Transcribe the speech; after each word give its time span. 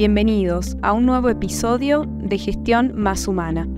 Bienvenidos 0.00 0.78
a 0.80 0.94
un 0.94 1.04
nuevo 1.04 1.28
episodio 1.28 2.06
de 2.06 2.38
Gestión 2.38 2.94
Más 2.96 3.28
Humana, 3.28 3.68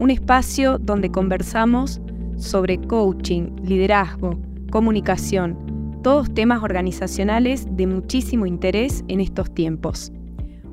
un 0.00 0.10
espacio 0.10 0.76
donde 0.76 1.10
conversamos 1.10 1.98
sobre 2.36 2.78
coaching, 2.78 3.56
liderazgo, 3.64 4.38
comunicación, 4.70 5.56
todos 6.02 6.34
temas 6.34 6.62
organizacionales 6.62 7.66
de 7.70 7.86
muchísimo 7.86 8.44
interés 8.44 9.02
en 9.08 9.22
estos 9.22 9.54
tiempos. 9.54 10.12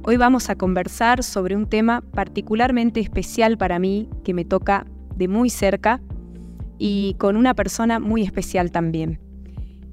Hoy 0.03 0.17
vamos 0.17 0.49
a 0.49 0.57
conversar 0.57 1.23
sobre 1.23 1.55
un 1.55 1.69
tema 1.69 2.01
particularmente 2.01 2.99
especial 2.99 3.57
para 3.57 3.79
mí, 3.79 4.09
que 4.25 4.33
me 4.33 4.43
toca 4.43 4.85
de 5.15 5.29
muy 5.29 5.49
cerca 5.49 6.01
y 6.77 7.13
con 7.13 7.37
una 7.37 7.53
persona 7.53 8.01
muy 8.01 8.23
especial 8.23 8.69
también. 8.71 9.21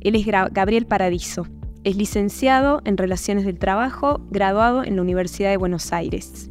Él 0.01 0.17
es 0.17 0.27
Gabriel 0.27 0.87
Paradiso. 0.87 1.47
Es 1.87 1.97
licenciado 1.97 2.83
en 2.85 2.97
Relaciones 2.97 3.45
del 3.45 3.61
Trabajo, 3.61 4.21
graduado 4.33 4.83
en 4.83 4.97
la 4.97 5.03
Universidad 5.03 5.51
de 5.51 5.57
Buenos 5.57 5.93
Aires. 5.93 6.51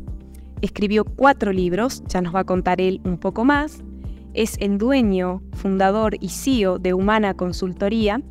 Escribió 0.62 1.03
cuatro 1.03 1.52
libros, 1.52 2.03
ya 2.07 2.21
nos 2.21 2.34
va 2.34 2.39
a 2.39 2.45
contar 2.45 2.80
él 2.80 3.02
un 3.03 3.17
poco 3.17 3.43
más. 3.43 3.84
Es 4.34 4.55
el 4.62 4.77
dueño, 4.77 5.41
fundador 5.52 6.16
y 6.21 6.29
CEO 6.29 6.79
de 6.79 6.93
Humana 6.93 7.34
Consultoría 7.34 8.21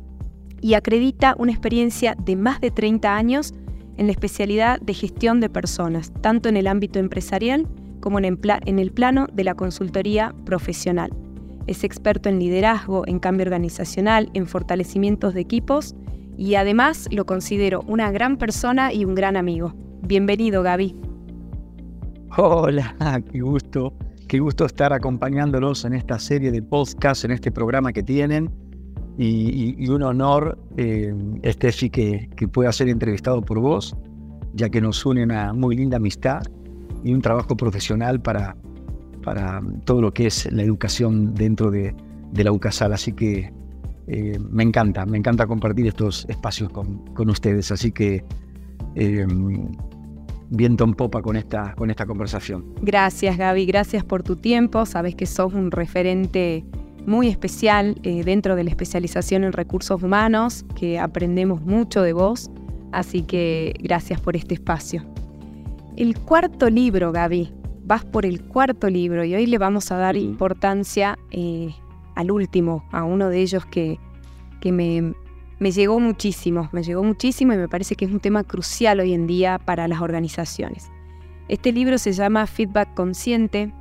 y 0.61 0.73
acredita 0.73 1.35
una 1.37 1.51
experiencia 1.51 2.15
de 2.17 2.35
más 2.35 2.59
de 2.59 2.71
30 2.71 3.15
años 3.15 3.53
en 3.97 4.07
la 4.07 4.11
especialidad 4.11 4.81
de 4.81 4.95
gestión 4.95 5.41
de 5.41 5.49
personas, 5.51 6.11
tanto 6.21 6.49
en 6.49 6.57
el 6.57 6.65
ámbito 6.65 6.97
empresarial 6.97 7.67
como 7.99 8.17
en 8.17 8.25
el 8.79 8.91
plano 8.91 9.27
de 9.31 9.43
la 9.43 9.53
consultoría 9.53 10.33
profesional. 10.43 11.11
Es 11.67 11.83
experto 11.83 12.29
en 12.29 12.39
liderazgo, 12.39 13.03
en 13.05 13.19
cambio 13.19 13.43
organizacional, 13.43 14.31
en 14.33 14.47
fortalecimientos 14.47 15.35
de 15.35 15.41
equipos 15.41 15.93
y 16.37 16.55
además 16.55 17.07
lo 17.11 17.25
considero 17.25 17.81
una 17.87 18.11
gran 18.11 18.37
persona 18.37 18.93
y 18.93 19.05
un 19.05 19.15
gran 19.15 19.37
amigo. 19.37 19.73
Bienvenido, 20.01 20.63
Gaby. 20.63 20.95
Hola, 22.37 22.95
qué 23.31 23.39
gusto, 23.39 23.93
qué 24.27 24.39
gusto 24.39 24.65
estar 24.65 24.93
acompañándolos 24.93 25.85
en 25.85 25.93
esta 25.93 26.19
serie 26.19 26.51
de 26.51 26.61
podcasts, 26.61 27.25
en 27.25 27.31
este 27.31 27.51
programa 27.51 27.93
que 27.93 28.03
tienen. 28.03 28.49
Y, 29.17 29.87
un 29.89 30.03
honor, 30.03 30.57
eh, 30.75 31.13
Steffi, 31.45 31.89
que, 31.89 32.29
que 32.35 32.49
pueda 32.49 32.71
ser 32.73 32.89
entrevistado 32.89 33.41
por 33.41 33.59
vos, 33.59 33.95
ya 34.53 34.69
que 34.69 34.81
nos 34.81 35.05
une 35.05 35.23
una 35.23 35.53
muy 35.53 35.77
linda 35.77 35.95
amistad 35.95 36.41
y 37.05 37.13
un 37.13 37.21
trabajo 37.21 37.55
profesional 37.55 38.21
para, 38.21 38.57
para 39.25 39.61
todo 39.85 40.01
lo 40.01 40.13
que 40.13 40.27
es 40.27 40.51
la 40.53 40.63
educación 40.63 41.33
dentro 41.33 41.71
de, 41.71 41.93
la 42.33 42.51
UCASAL. 42.51 42.93
Así 42.93 43.11
que 43.11 43.51
eh, 44.07 44.37
me 44.39 44.63
encanta, 44.63 45.05
me 45.05 45.17
encanta 45.17 45.47
compartir 45.47 45.87
estos 45.87 46.25
espacios 46.29 46.69
con, 46.69 47.29
ustedes. 47.29 47.71
Así 47.71 47.91
que 47.91 48.23
eh, 48.95 49.25
viento 50.49 50.83
en 50.83 50.93
popa 50.93 51.21
con 51.21 51.35
esta, 51.35 51.73
con 51.75 51.89
esta 51.89 52.05
conversación. 52.05 52.65
Gracias 52.81 53.37
Gaby, 53.37 53.65
gracias 53.65 54.03
por 54.03 54.23
tu 54.23 54.35
tiempo. 54.35 54.85
Sabes 54.85 55.15
que 55.15 55.25
sos 55.25 55.53
un 55.53 55.71
referente 55.71 56.63
muy 57.05 57.27
especial 57.27 57.99
eh, 58.03 58.23
dentro 58.23 58.55
de 58.55 58.63
la 58.63 58.69
especialización 58.69 59.43
en 59.43 59.53
recursos 59.53 60.01
humanos, 60.01 60.65
que 60.75 60.99
aprendemos 60.99 61.61
mucho 61.61 62.01
de 62.01 62.13
vos. 62.13 62.49
Así 62.91 63.23
que 63.23 63.73
gracias 63.79 64.21
por 64.21 64.35
este 64.35 64.53
espacio. 64.53 65.03
El 65.97 66.17
cuarto 66.19 66.69
libro, 66.69 67.11
Gaby, 67.11 67.51
vas 67.83 68.05
por 68.05 68.25
el 68.25 68.43
cuarto 68.43 68.89
libro 68.89 69.23
y 69.23 69.35
hoy 69.35 69.45
le 69.45 69.57
vamos 69.57 69.91
a 69.91 69.97
dar 69.97 70.15
importancia 70.15 71.17
eh, 71.31 71.73
al 72.15 72.31
último, 72.31 72.83
a 72.91 73.03
uno 73.03 73.29
de 73.29 73.41
ellos 73.41 73.65
que, 73.65 73.99
que 74.61 74.71
me, 74.71 75.13
me 75.59 75.71
llegó 75.71 75.99
muchísimo, 75.99 76.69
me 76.71 76.83
llegó 76.83 77.03
muchísimo 77.03 77.53
y 77.53 77.57
me 77.57 77.69
parece 77.69 77.95
que 77.95 78.05
es 78.05 78.11
un 78.11 78.19
tema 78.19 78.43
crucial 78.43 78.99
hoy 78.99 79.13
en 79.13 79.27
día 79.27 79.59
para 79.59 79.87
las 79.87 80.01
organizaciones. 80.01 80.91
Este 81.47 81.71
libro 81.71 81.97
se 81.97 82.11
llama 82.11 82.47
Feedback 82.47 82.93
Consciente 82.93 83.71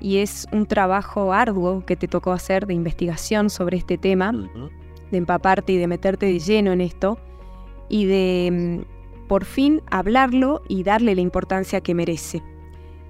y 0.00 0.18
es 0.18 0.46
un 0.52 0.66
trabajo 0.66 1.32
arduo 1.32 1.84
que 1.86 1.94
te 1.96 2.08
tocó 2.08 2.32
hacer 2.32 2.66
de 2.66 2.74
investigación 2.74 3.50
sobre 3.50 3.76
este 3.76 3.98
tema, 3.98 4.32
de 4.32 5.18
empaparte 5.18 5.72
y 5.72 5.76
de 5.76 5.86
meterte 5.86 6.26
de 6.26 6.38
lleno 6.38 6.72
en 6.72 6.80
esto 6.80 7.18
y 7.88 8.06
de 8.06 8.82
mm, 8.84 9.28
por 9.28 9.44
fin 9.44 9.80
hablarlo 9.90 10.62
y 10.68 10.82
darle 10.82 11.14
la 11.14 11.20
importancia 11.20 11.80
que 11.80 11.94
merece. 11.94 12.42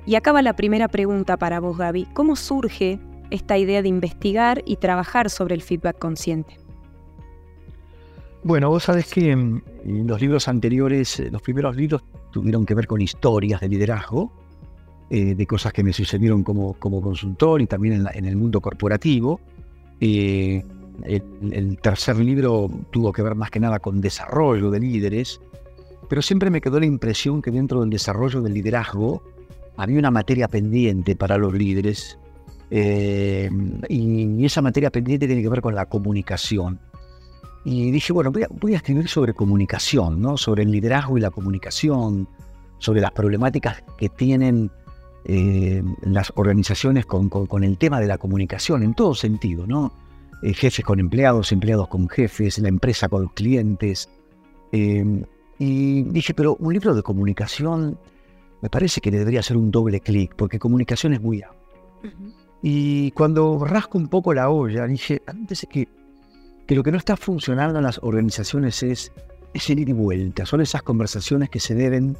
Y 0.04 0.16
acaba 0.16 0.42
la 0.42 0.56
primera 0.56 0.88
pregunta 0.88 1.36
para 1.36 1.60
vos, 1.60 1.78
Gaby. 1.78 2.08
¿Cómo 2.12 2.36
surge 2.36 2.98
esta 3.32 3.56
idea 3.58 3.82
de 3.82 3.88
investigar 3.88 4.62
y 4.66 4.76
trabajar 4.76 5.30
sobre 5.30 5.54
el 5.54 5.62
feedback 5.62 5.98
consciente? 5.98 6.58
Bueno, 8.44 8.70
vos 8.70 8.84
sabés 8.84 9.06
que 9.06 9.30
en 9.30 9.62
los 10.06 10.20
libros 10.20 10.48
anteriores, 10.48 11.20
eh, 11.20 11.30
los 11.30 11.42
primeros 11.42 11.76
libros 11.76 12.02
tuvieron 12.32 12.66
que 12.66 12.74
ver 12.74 12.86
con 12.86 13.00
historias 13.00 13.60
de 13.60 13.68
liderazgo, 13.68 14.32
eh, 15.10 15.34
de 15.34 15.46
cosas 15.46 15.72
que 15.72 15.84
me 15.84 15.92
sucedieron 15.92 16.42
como, 16.42 16.74
como 16.74 17.00
consultor 17.00 17.62
y 17.62 17.66
también 17.66 18.06
en, 18.12 18.24
el 18.24 18.36
mundo 18.36 18.60
corporativo. 18.60 19.40
Eh, 20.00 20.64
el, 21.04 21.78
tercer 21.78 22.16
libro 22.16 22.70
tuvo 22.90 23.12
que 23.12 23.22
ver 23.22 23.34
más 23.34 23.50
que 23.50 23.60
nada 23.60 23.78
con 23.78 24.00
desarrollo 24.00 24.70
de 24.70 24.80
líderes, 24.80 25.40
pero 26.08 26.20
siempre 26.20 26.50
me 26.50 26.60
quedó 26.60 26.80
la 26.80 26.86
impresión 26.86 27.42
que 27.42 27.50
dentro 27.50 27.80
del 27.80 27.90
desarrollo 27.90 28.40
del 28.40 28.54
liderazgo 28.54 29.22
había 29.76 29.98
una 29.98 30.10
materia 30.10 30.48
pendiente 30.48 31.14
para 31.14 31.38
los 31.38 31.54
líderes 31.54 32.18
eh, 32.74 33.50
y 33.90 34.46
esa 34.46 34.62
materia 34.62 34.90
pendiente 34.90 35.26
tiene 35.26 35.42
que 35.42 35.48
ver 35.50 35.60
con 35.60 35.74
la 35.74 35.84
comunicación. 35.84 36.80
Y 37.66 37.90
dije, 37.90 38.14
bueno, 38.14 38.32
voy 38.32 38.72
a, 38.72 38.76
escribir 38.76 39.08
sobre 39.08 39.34
comunicación, 39.34 40.22
¿no? 40.22 40.38
sobre 40.38 40.62
el 40.62 40.70
liderazgo 40.70 41.18
y 41.18 41.20
la 41.20 41.30
comunicación, 41.30 42.26
sobre 42.78 43.02
las 43.02 43.12
problemáticas 43.12 43.84
que 43.98 44.08
tienen 44.08 44.70
eh, 45.26 45.82
las 46.00 46.32
organizaciones 46.34 47.04
con, 47.04 47.62
el 47.62 47.76
tema 47.76 48.00
de 48.00 48.06
la 48.06 48.16
comunicación 48.16 48.82
en 48.82 48.94
todo 48.94 49.14
sentido, 49.14 49.66
¿no? 49.66 49.92
Eh, 50.42 50.54
jefes 50.54 50.82
con 50.82 50.98
empleados, 50.98 51.52
empleados 51.52 51.88
con 51.88 52.08
jefes, 52.08 52.58
la 52.58 52.68
empresa 52.68 53.06
con 53.10 53.28
clientes. 53.28 54.08
y 54.72 56.02
dije, 56.04 56.32
pero 56.32 56.56
un 56.58 56.72
libro 56.72 56.94
de 56.94 57.02
comunicación 57.02 57.98
me 58.62 58.70
parece 58.70 59.02
que 59.02 59.10
debería 59.10 59.42
ser 59.42 59.58
un 59.58 59.70
doble 59.70 60.00
clic, 60.00 60.34
porque 60.36 60.58
comunicación 60.58 61.12
es 61.12 61.20
muy 61.20 61.42
amplio. 61.42 62.41
Y 62.62 63.10
cuando 63.10 63.64
rasco 63.64 63.98
un 63.98 64.08
poco 64.08 64.32
la 64.32 64.48
olla, 64.48 64.86
dije, 64.86 65.20
antes 65.26 65.66
que, 65.68 65.88
que 66.66 66.74
lo 66.76 66.82
que 66.84 66.92
no 66.92 66.98
está 66.98 67.16
funcionando 67.16 67.78
en 67.78 67.84
las 67.84 67.98
organizaciones 68.02 68.82
es, 68.84 69.12
ese 69.52 69.72
ir 69.72 69.88
y 69.88 69.92
vuelta, 69.92 70.46
son 70.46 70.60
esas 70.60 70.82
conversaciones 70.82 71.50
que 71.50 71.60
se 71.60 71.74
deben 71.74 72.16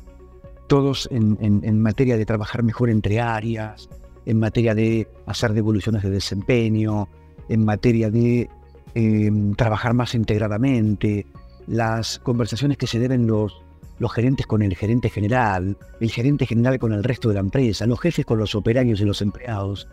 todos 0.67 1.09
en, 1.13 1.83
materia 1.83 2.17
de 2.17 2.25
trabajar 2.25 2.63
mejor 2.63 2.91
entre 2.91 3.21
áreas, 3.21 3.89
en 4.27 4.39
materia 4.39 4.75
de 4.75 5.09
hacer 5.27 5.53
devoluciones 5.53 6.03
de 6.03 6.11
desempeño, 6.11 7.09
en 7.49 7.65
materia 7.65 8.11
de 8.11 8.49
em, 8.95 9.55
trabajar 9.55 9.95
más 9.95 10.15
integradamente, 10.15 11.27
las 11.67 12.19
conversaciones 12.21 12.79
que 12.79 12.87
se 12.87 12.99
deben 12.99 13.27
los, 13.27 13.63
los 13.99 14.13
gerentes 14.13 14.47
con 14.47 14.63
el 14.63 14.75
gerente 14.75 15.11
general, 15.11 15.77
el 16.01 16.11
gerente 16.11 16.47
general 16.47 16.79
con 16.79 16.93
el 16.93 17.05
resto 17.05 17.29
de 17.29 17.35
la 17.35 17.41
empresa, 17.41 17.87
los 17.87 18.01
jefes 18.01 18.25
con 18.25 18.39
los 18.39 18.55
operarios 18.55 19.01
y 19.01 19.05
los 19.05 19.23
empleados. 19.23 19.89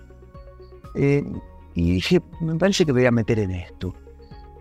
Eh, 0.95 1.23
y 1.75 1.93
dije, 1.93 2.21
me 2.41 2.55
parece 2.55 2.85
que 2.85 2.91
voy 2.91 3.05
a 3.05 3.11
meter 3.11 3.39
en 3.39 3.51
esto. 3.51 3.93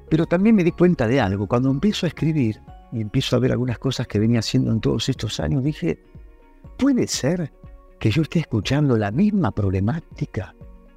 Pero 0.08 0.26
también 0.26 0.54
me 0.54 0.64
di 0.64 0.72
cuenta 0.72 1.06
de 1.06 1.20
algo. 1.20 1.46
Cuando 1.46 1.70
empiezo 1.70 2.06
a 2.06 2.08
escribir 2.08 2.60
y 2.92 3.00
empiezo 3.00 3.36
a 3.36 3.38
ver 3.38 3.52
algunas 3.52 3.78
cosas 3.78 4.06
que 4.06 4.18
venía 4.18 4.40
haciendo 4.40 4.72
en 4.72 4.80
todos 4.80 5.08
estos 5.08 5.40
años, 5.40 5.62
dije, 5.64 5.98
¿puede 6.78 7.06
ser 7.06 7.52
que 7.98 8.10
yo 8.10 8.22
esté 8.22 8.40
escuchando 8.40 8.96
la 8.96 9.10
misma 9.10 9.50
problemática 9.50 10.54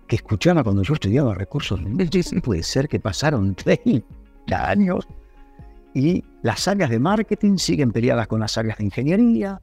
que 0.07 0.17
escuchaba 0.17 0.63
cuando 0.63 0.83
yo 0.83 0.93
estudiaba 0.93 1.33
recursos 1.33 1.79
Puede 2.43 2.63
ser 2.63 2.87
que 2.87 2.99
pasaron 2.99 3.55
30 3.55 4.03
años 4.49 5.07
y 5.93 6.23
las 6.41 6.67
áreas 6.67 6.89
de 6.89 6.99
marketing 6.99 7.57
siguen 7.57 7.91
peleadas 7.91 8.27
con 8.27 8.39
las 8.39 8.57
áreas 8.57 8.77
de 8.77 8.85
ingeniería, 8.85 9.61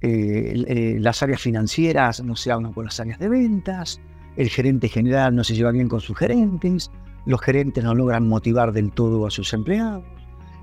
eh, 0.00 0.64
eh, 0.66 0.96
las 0.98 1.22
áreas 1.22 1.40
financieras 1.40 2.22
no 2.22 2.36
se 2.36 2.50
hablan 2.52 2.72
con 2.72 2.84
las 2.84 2.98
áreas 3.00 3.18
de 3.18 3.28
ventas, 3.28 4.00
el 4.36 4.48
gerente 4.48 4.88
general 4.88 5.34
no 5.34 5.44
se 5.44 5.54
lleva 5.54 5.70
bien 5.70 5.88
con 5.88 6.00
sus 6.00 6.16
gerentes, 6.16 6.90
los 7.26 7.40
gerentes 7.40 7.84
no 7.84 7.94
logran 7.94 8.28
motivar 8.28 8.72
del 8.72 8.92
todo 8.92 9.26
a 9.26 9.30
sus 9.30 9.52
empleados, 9.52 10.04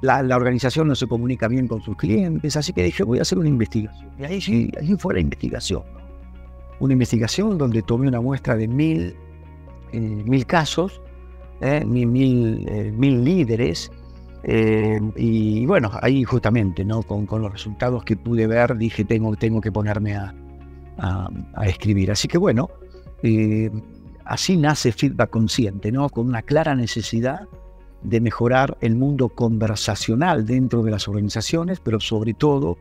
la, 0.02 0.36
organización 0.36 0.88
no 0.88 0.96
se 0.96 1.08
comunica 1.08 1.48
bien 1.48 1.68
con 1.68 1.82
sus 1.82 1.96
clientes, 1.98 2.56
así 2.56 2.72
que 2.74 2.84
dije, 2.84 3.04
voy 3.04 3.20
a 3.20 3.24
hacer 3.24 3.38
una 3.38 3.50
investigación. 3.50 4.10
Y 4.18 4.24
ahí, 4.24 4.42
sí, 4.42 4.72
ahí 4.80 4.96
fue 4.98 5.14
la 5.16 5.20
investigación. 5.20 5.84
Una 6.80 6.94
investigación 6.94 7.58
donde 7.58 7.82
tomé 7.82 8.08
una 8.08 8.22
muestra 8.22 8.56
de 8.56 8.68
mil, 8.68 9.16
eh, 9.92 10.00
mil 10.00 10.46
casos, 10.46 11.02
mil, 11.86 12.16
mil 12.94 13.24
líderes, 13.26 13.92
eh, 14.44 15.00
y 15.16 15.66
bueno, 15.66 15.92
ahí 16.02 16.24
justamente, 16.24 16.86
¿no? 16.86 17.04
Con, 17.04 17.28
los 17.30 17.52
resultados 17.52 18.04
que 18.04 18.16
pude 18.16 18.48
ver, 18.48 18.78
dije, 18.78 19.04
tengo, 19.04 19.36
tengo 19.36 19.62
que 19.62 19.72
ponerme 19.72 20.16
a, 20.16 20.34
escribir. 21.64 22.12
Así 22.12 22.28
que 22.28 22.38
bueno, 22.38 22.70
eh, 23.24 23.70
así 24.26 24.58
nace 24.58 24.92
Feedback 24.92 25.30
Consciente, 25.30 25.92
¿no? 25.92 26.10
Con 26.10 26.28
una 26.28 26.42
clara 26.42 26.76
necesidad 26.76 27.48
de 28.04 28.22
mejorar 28.22 28.78
el 28.82 28.96
mundo 28.96 29.30
conversacional 29.30 30.46
dentro 30.46 30.84
de 30.84 30.92
las 30.92 31.08
organizaciones, 31.08 31.80
pero 31.80 32.00
sobre 32.00 32.34
todo 32.34 32.78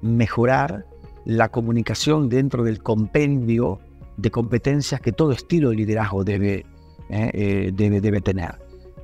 mejorar 0.00 0.86
la 1.24 1.48
comunicación 1.50 2.28
dentro 2.28 2.64
del 2.64 2.82
compendio 2.82 3.80
de 4.16 4.30
competencias 4.30 5.00
que 5.00 5.12
todo 5.12 5.32
estilo 5.32 5.70
de 5.70 5.76
liderazgo 5.76 6.24
debe, 6.24 6.64
eh, 7.10 7.30
eh, 7.34 7.72
debe, 7.74 8.00
debe 8.00 8.20
tener. 8.20 8.54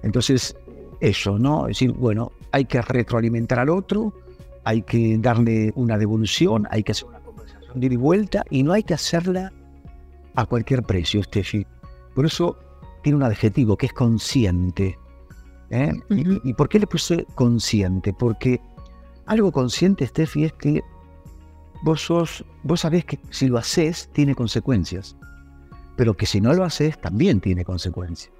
Entonces, 0.02 0.56
eso, 1.00 1.38
¿no? 1.38 1.66
Es 1.66 1.78
decir, 1.78 1.92
bueno, 1.92 2.32
hay 2.52 2.64
que 2.64 2.80
retroalimentar 2.80 3.58
al 3.58 3.68
otro, 3.68 4.14
hay 4.64 4.82
que 4.82 5.18
darle 5.18 5.72
una 5.74 5.98
devolución, 5.98 6.66
hay 6.70 6.82
que 6.82 6.92
hacer 6.92 7.08
una 7.08 7.20
conversación 7.20 7.80
de 7.80 7.86
ida 7.86 7.94
y 7.94 7.96
vuelta 7.96 8.44
y 8.50 8.62
no 8.62 8.72
hay 8.72 8.84
que 8.84 8.94
hacerla 8.94 9.52
a 10.34 10.46
cualquier 10.46 10.82
precio, 10.82 11.22
Steffi. 11.22 11.66
Por 12.14 12.26
eso 12.26 12.58
tiene 13.02 13.16
un 13.16 13.22
adjetivo 13.22 13.76
que 13.76 13.86
es 13.86 13.92
consciente. 13.92 14.98
¿eh? 15.70 15.92
¿Y, 16.10 16.52
por 16.54 16.68
qué 16.68 16.78
le 16.78 16.86
puse 16.86 17.26
consciente? 17.34 18.12
Porque 18.12 18.60
algo 19.26 19.52
consciente, 19.52 20.06
Steffi, 20.06 20.44
es 20.44 20.52
que 20.54 20.82
vos 21.82 22.00
sos, 22.00 22.44
vos 22.62 22.80
sabés 22.80 23.04
que 23.04 23.18
si 23.30 23.48
lo 23.48 23.58
haces 23.58 24.08
tiene 24.12 24.34
consecuencias, 24.34 25.16
pero 25.96 26.16
que 26.16 26.26
si 26.26 26.40
no 26.40 26.52
lo 26.54 26.64
haces 26.64 27.00
también 27.00 27.40
tiene 27.40 27.64
consecuencias. 27.64 28.32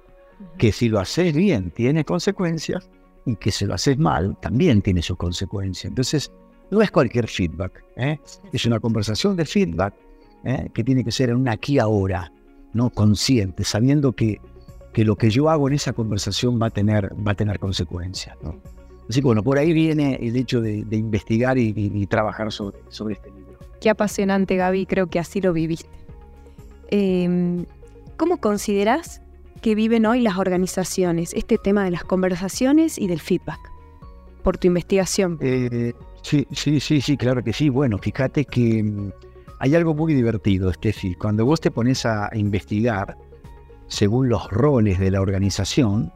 Que 0.57 0.71
si 0.71 0.89
lo 0.89 0.99
haces 0.99 1.33
bien 1.33 1.71
tiene 1.71 2.03
consecuencias 2.03 2.89
y 3.25 3.35
que 3.35 3.51
si 3.51 3.65
lo 3.65 3.73
haces 3.73 3.97
mal 3.97 4.37
también 4.41 4.81
tiene 4.81 5.01
sus 5.01 5.17
consecuencias. 5.17 5.89
Entonces, 5.89 6.31
no 6.71 6.81
es 6.81 6.91
cualquier 6.91 7.27
feedback, 7.27 7.83
¿eh? 7.97 8.19
es 8.51 8.65
una 8.65 8.79
conversación 8.79 9.35
de 9.35 9.45
feedback 9.45 9.93
¿eh? 10.43 10.69
que 10.73 10.83
tiene 10.83 11.03
que 11.03 11.11
ser 11.11 11.29
en 11.29 11.37
un 11.37 11.49
aquí 11.49 11.79
ahora, 11.79 12.31
no 12.73 12.89
consciente, 12.89 13.63
sabiendo 13.63 14.13
que, 14.13 14.39
que 14.93 15.05
lo 15.05 15.15
que 15.15 15.29
yo 15.29 15.49
hago 15.49 15.67
en 15.67 15.75
esa 15.75 15.93
conversación 15.93 16.59
va 16.61 16.67
a 16.67 16.69
tener, 16.69 17.11
va 17.25 17.31
a 17.31 17.35
tener 17.35 17.59
consecuencias. 17.59 18.35
Así 19.09 19.19
que 19.19 19.25
bueno, 19.25 19.43
por 19.43 19.57
ahí 19.57 19.73
viene 19.73 20.15
el 20.21 20.35
hecho 20.35 20.61
de, 20.61 20.85
investigar 20.91 21.57
y, 21.57 22.05
trabajar 22.07 22.51
sobre, 22.51 22.77
sobre 22.89 23.15
este 23.15 23.29
libro. 23.31 23.57
Qué 23.81 23.89
apasionante, 23.89 24.55
Gaby, 24.55 24.85
creo 24.85 25.07
que 25.07 25.19
así 25.19 25.41
lo 25.41 25.51
viviste. 25.51 25.89
Em, 26.89 27.65
¿Cómo 28.17 28.37
consideras 28.37 29.21
que 29.61 29.75
viven 29.75 30.05
hoy 30.05 30.21
las 30.21 30.37
organizaciones, 30.37 31.33
este 31.33 31.57
tema 31.57 31.83
de 31.83 31.91
las 31.91 32.03
conversaciones 32.03 32.97
y 32.97 33.07
del 33.07 33.19
feedback, 33.19 33.59
por 34.43 34.57
tu 34.57 34.67
investigación? 34.67 35.37
Eh, 35.41 35.93
sí, 36.21 36.47
sí, 36.51 36.79
sí, 36.79 37.01
sí, 37.01 37.17
claro 37.17 37.43
que 37.43 37.51
sí. 37.51 37.69
Bueno, 37.69 37.97
fíjate 37.97 38.45
que 38.45 38.83
mm, 38.83 39.11
hay 39.63 39.75
algo 39.75 39.93
muy 39.93 40.13
divertido, 40.13 40.73
Steffi. 40.73 41.15
Cuando 41.15 41.45
vos 41.45 41.61
te 41.61 41.71
pones 41.71 42.05
a 42.05 42.29
investigar 42.33 43.17
según 43.87 44.27
los 44.27 44.51
roles 44.51 44.99
de 44.99 45.09
la 45.09 45.21
organización 45.21 46.11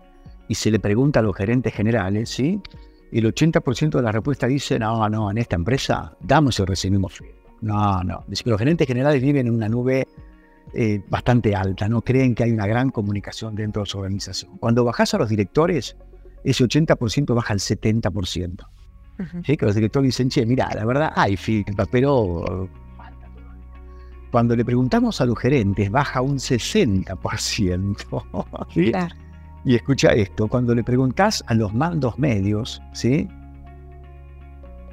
y 0.50 0.56
se 0.56 0.70
le 0.70 0.82
pregunta 0.82 1.22
a 1.22 1.24
los 1.24 1.34
gerentes 1.34 1.74
generales, 1.74 2.30
¿sí? 2.30 2.62
El 3.10 3.34
80% 3.34 3.92
de 3.92 4.02
la 4.02 4.12
respuesta 4.12 4.48
dice, 4.48 4.78
no, 4.78 5.08
no, 5.08 5.32
en 5.32 5.38
esta 5.38 5.56
empresa 5.56 6.18
damos 6.20 6.60
y 6.60 6.66
recibimos 6.66 7.14
feedback. 7.14 7.38
No, 7.62 8.04
no. 8.04 8.26
Los 8.28 8.60
gerentes 8.60 8.86
generales 8.86 9.22
viven 9.22 9.48
en 9.48 9.54
una 9.54 9.70
nube 9.70 10.06
eh, 10.74 11.02
bastante 11.08 11.56
alta, 11.56 11.88
no 11.88 12.02
creen 12.02 12.36
que 12.36 12.44
hay 12.44 12.52
una 12.52 12.68
gran 12.68 12.90
comunicación 12.90 13.56
dentro 13.56 13.84
de 13.84 13.86
su 13.86 13.98
organización. 13.98 14.58
Cuando 14.58 14.84
bajas 14.84 15.14
a 15.14 15.20
los 15.20 15.30
directores, 15.30 15.96
ese 16.44 16.66
80% 16.66 17.34
baja 17.34 17.54
al 17.54 17.60
70%. 17.60 18.68
¿Sí? 19.46 19.56
Que 19.56 19.66
los 19.66 19.74
directores 19.74 20.10
dicen, 20.10 20.28
che, 20.28 20.46
mira, 20.46 20.70
la 20.76 20.84
verdad 20.84 21.14
hay 21.16 21.38
feedback, 21.38 21.88
pero 21.90 22.70
cuando 24.32 24.56
le 24.56 24.64
preguntamos 24.66 25.22
a 25.22 25.26
los 25.26 25.40
gerentes, 25.40 25.90
baja 25.92 26.22
un 26.22 26.38
60%. 26.38 29.14
Y 29.66 29.76
escucha 29.76 30.14
esto, 30.14 30.48
cuando 30.48 30.74
le 30.74 30.82
preguntás 30.82 31.44
a 31.48 31.54
los 31.54 31.74
mandos 31.74 32.18
medios, 32.18 32.82
¿sí? 32.94 33.28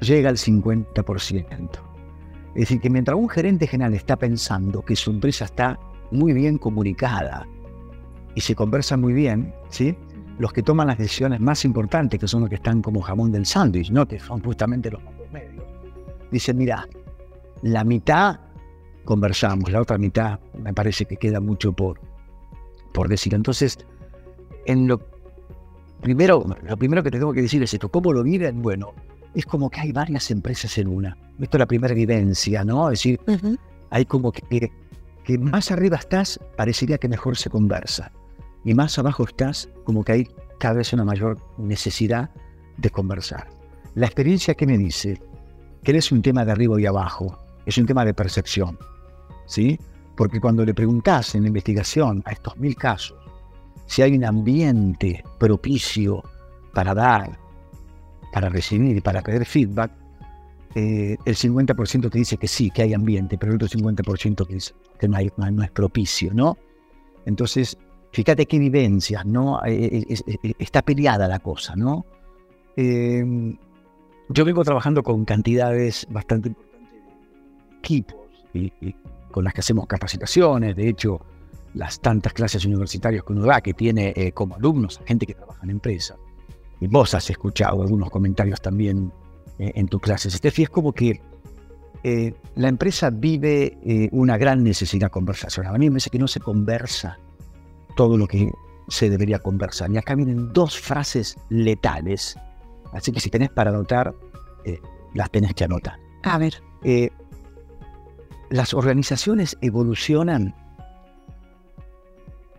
llega 0.01 0.29
al 0.29 0.37
50%. 0.37 1.69
Es 2.49 2.55
decir, 2.55 2.81
que 2.81 2.89
mientras 2.89 3.17
un 3.17 3.29
gerente 3.29 3.67
general 3.67 3.93
está 3.93 4.17
pensando 4.17 4.83
que 4.83 4.97
su 4.97 5.11
empresa 5.11 5.45
está 5.45 5.79
muy 6.11 6.33
bien 6.33 6.57
comunicada 6.57 7.47
y 8.35 8.41
se 8.41 8.55
conversa 8.55 8.97
muy 8.97 9.13
bien, 9.13 9.53
¿sí? 9.69 9.95
los 10.39 10.51
que 10.51 10.61
toman 10.61 10.87
las 10.87 10.97
decisiones 10.97 11.39
más 11.39 11.63
importantes, 11.63 12.19
que 12.19 12.27
son 12.27 12.41
los 12.41 12.49
que 12.49 12.55
están 12.55 12.81
como 12.81 13.01
jamón 13.01 13.31
del 13.31 13.45
sándwich, 13.45 13.91
¿no? 13.91 14.05
que 14.05 14.19
son 14.19 14.41
justamente 14.41 14.91
los 14.91 15.01
mandos 15.03 15.31
medios, 15.31 15.63
dicen, 16.31 16.57
mira, 16.57 16.87
la 17.61 17.83
mitad 17.83 18.39
conversamos, 19.05 19.71
la 19.71 19.81
otra 19.81 19.97
mitad 19.97 20.39
me 20.61 20.73
parece 20.73 21.05
que 21.05 21.17
queda 21.17 21.39
mucho 21.39 21.71
por, 21.73 21.99
por 22.93 23.07
decir. 23.07 23.33
Entonces, 23.33 23.77
en 24.65 24.87
lo 24.87 24.99
primero, 26.01 26.45
lo 26.63 26.77
primero 26.77 27.03
que 27.03 27.11
te 27.11 27.19
tengo 27.19 27.33
que 27.33 27.41
decir 27.41 27.63
es 27.63 27.73
esto, 27.73 27.89
¿cómo 27.89 28.11
lo 28.11 28.23
viven? 28.23 28.61
Bueno, 28.61 28.93
es 29.33 29.45
como 29.45 29.69
que 29.69 29.81
hay 29.81 29.91
varias 29.91 30.31
empresas 30.31 30.77
en 30.77 30.87
una. 30.87 31.17
Esto 31.39 31.57
es 31.57 31.59
la 31.59 31.65
primera 31.65 31.93
evidencia, 31.93 32.63
¿no? 32.63 32.89
Es 32.89 32.99
decir, 32.99 33.19
hay 33.89 34.05
como 34.05 34.31
que, 34.31 34.71
que 35.23 35.37
más 35.37 35.71
arriba 35.71 35.97
estás, 35.97 36.39
parecería 36.55 36.97
que 36.97 37.07
mejor 37.07 37.37
se 37.37 37.49
conversa. 37.49 38.11
Y 38.63 38.73
más 38.73 38.97
abajo 38.97 39.25
estás, 39.25 39.69
como 39.83 40.03
que 40.03 40.11
hay 40.11 40.27
cada 40.59 40.75
vez 40.75 40.93
una 40.93 41.05
mayor 41.05 41.37
necesidad 41.57 42.29
de 42.77 42.89
conversar. 42.89 43.49
La 43.93 44.05
experiencia 44.05 44.55
que 44.55 44.65
me 44.65 44.77
dice 44.77 45.21
que 45.83 45.95
es 45.95 46.11
un 46.11 46.21
tema 46.21 46.43
de 46.43 46.51
arriba 46.51 46.79
y 46.81 46.85
abajo, 46.85 47.37
es 47.65 47.77
un 47.77 47.85
tema 47.85 48.05
de 48.05 48.13
percepción. 48.13 48.77
¿Sí? 49.45 49.79
Porque 50.15 50.39
cuando 50.39 50.63
le 50.65 50.73
preguntás 50.73 51.35
en 51.35 51.43
la 51.43 51.47
investigación 51.49 52.23
a 52.25 52.31
estos 52.31 52.57
mil 52.57 52.75
casos 52.75 53.25
si 53.87 54.01
hay 54.01 54.15
un 54.15 54.25
ambiente 54.25 55.23
propicio 55.39 56.23
para 56.73 56.93
dar, 56.93 57.37
para 58.33 58.49
recibir 58.49 58.97
y 58.97 59.01
para 59.01 59.21
pedir 59.21 59.45
feedback, 59.45 59.91
eh, 60.75 61.15
el 61.23 61.35
50% 61.35 62.09
te 62.09 62.17
dice 62.17 62.37
que 62.37 62.47
sí, 62.47 62.69
que 62.69 62.81
hay 62.81 62.93
ambiente, 62.93 63.37
pero 63.37 63.53
el 63.53 63.55
otro 63.55 63.67
50% 63.67 64.45
que 64.45 64.53
dice 64.55 64.73
que 64.99 65.07
no, 65.07 65.17
hay, 65.17 65.31
no 65.37 65.63
es 65.63 65.71
propicio, 65.71 66.33
¿no? 66.33 66.57
Entonces, 67.25 67.77
fíjate 68.11 68.45
qué 68.45 68.59
vivencias, 68.59 69.25
¿no? 69.25 69.61
Eh, 69.65 70.05
eh, 70.09 70.53
está 70.59 70.81
peleada 70.81 71.27
la 71.27 71.39
cosa, 71.39 71.75
¿no? 71.75 72.05
yo 72.77 74.43
vengo 74.43 74.65
trabajando 74.65 75.01
con 75.01 75.23
cantidades 75.23 76.05
bastante 76.09 76.49
importantes 76.49 76.65
equipos 77.79 78.27
y, 78.53 78.93
con 79.35 79.43
las 79.43 79.53
que 79.53 79.59
hacemos 79.59 79.85
capacitaciones, 79.85 80.77
de 80.77 80.87
hecho, 80.87 81.19
las 81.73 81.99
tantas 81.99 82.31
clases 82.31 82.63
universitarias 82.63 83.21
que 83.21 83.33
uno 83.33 83.43
da, 83.43 83.59
que 83.59 83.73
tiene 83.73 84.13
eh, 84.15 84.31
como 84.31 84.55
alumnos 84.55 85.01
gente 85.05 85.25
que 85.25 85.33
trabaja 85.33 85.59
en 85.63 85.71
empresa. 85.71 86.15
Y 86.79 86.87
vos 86.87 87.13
has 87.13 87.29
escuchado 87.29 87.81
algunos 87.81 88.09
comentarios 88.09 88.61
también 88.61 89.11
eh, 89.59 89.73
en 89.75 89.89
tus 89.89 89.99
clases. 89.99 90.35
Steffi, 90.35 90.63
es 90.63 90.69
como 90.69 90.93
que 90.93 91.19
eh, 92.05 92.33
la 92.55 92.69
empresa 92.69 93.09
vive 93.09 94.09
una 94.13 94.37
gran 94.37 94.63
necesidad 94.63 95.11
conversacional. 95.11 95.75
A 95.75 95.77
mí 95.77 95.87
me 95.87 95.95
parece 95.95 96.11
que 96.11 96.19
no 96.19 96.29
se 96.29 96.39
conversa 96.39 97.19
todo 97.97 98.17
lo 98.17 98.27
que 98.27 98.49
se 98.87 99.09
debería 99.09 99.39
conversar. 99.39 99.91
Y 99.91 99.97
acá 99.97 100.15
vienen 100.15 100.53
dos 100.53 100.79
frases 100.79 101.35
letales. 101.49 102.37
Así 102.93 103.11
que 103.11 103.19
si 103.19 103.29
tenés 103.29 103.49
para 103.49 103.71
anotar, 103.71 104.15
las 105.13 105.29
tenés 105.29 105.53
que 105.55 105.65
anotar. 105.65 105.99
A 106.23 106.37
ver 106.37 106.53
las 108.49 108.73
organizaciones 108.73 109.57
evolucionan 109.61 110.55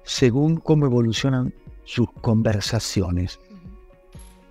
según 0.02 0.57
cómo 0.57 0.87
evolucionan 0.87 1.52
sus 1.85 2.11
conversaciones. 2.21 3.38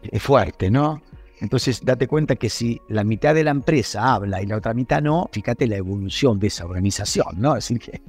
Es 0.04 0.22
fuerte, 0.22 0.70
¿no? 0.70 1.02
Entonces, 1.42 1.82
date 1.84 2.08
cuenta 2.08 2.36
que 2.36 2.50
si 2.50 2.80
la 2.88 3.04
mitad 3.04 3.34
de 3.34 3.44
la 3.44 3.52
empresa 3.52 4.14
habla 4.14 4.42
y 4.42 4.46
la 4.46 4.58
otra 4.58 4.74
mitad 4.74 5.02
no, 5.02 5.30
fíjate 5.32 5.68
la 5.68 5.78
evolución 5.78 6.40
de 6.40 6.48
esa 6.48 6.66
organización, 6.66 7.28
¿no? 7.38 7.56
Es 7.56 7.68
decir, 7.68 8.02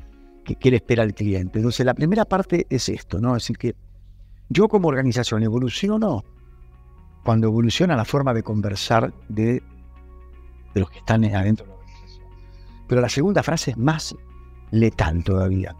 que, 0.44 0.54
que, 0.54 0.70
le 0.70 0.76
espera 0.76 1.02
el 1.02 1.14
cliente. 1.14 1.58
Entonces, 1.58 1.84
la 1.84 1.94
primera 1.94 2.24
parte 2.24 2.66
es 2.68 2.88
esto, 2.88 3.20
¿no? 3.20 3.36
Es 3.36 3.44
decir, 3.44 3.58
que 3.58 3.74
yo 4.48 4.68
como 4.68 4.88
organización 4.88 5.42
evoluciono 5.42 6.24
cuando 7.24 7.48
evoluciona 7.48 7.96
la 7.96 8.04
forma 8.04 8.32
de 8.32 8.44
conversar 8.44 9.12
de, 9.28 9.62
de 10.74 10.80
los 10.80 10.90
que 10.90 10.98
están 10.98 11.24
adentro 11.24 11.75
pero 12.86 13.00
la 13.00 13.08
segunda 13.08 13.42
frase 13.42 13.72
es 13.72 13.78
más 13.78 14.14
letal 14.70 15.24
todavía. 15.24 15.74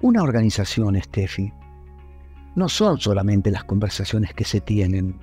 Una 0.00 0.22
organización, 0.22 1.00
Steffi, 1.00 1.52
no 2.54 2.68
son 2.68 2.98
solamente 2.98 3.50
las 3.50 3.64
conversaciones 3.64 4.34
que 4.34 4.44
se 4.44 4.60
tienen. 4.60 5.18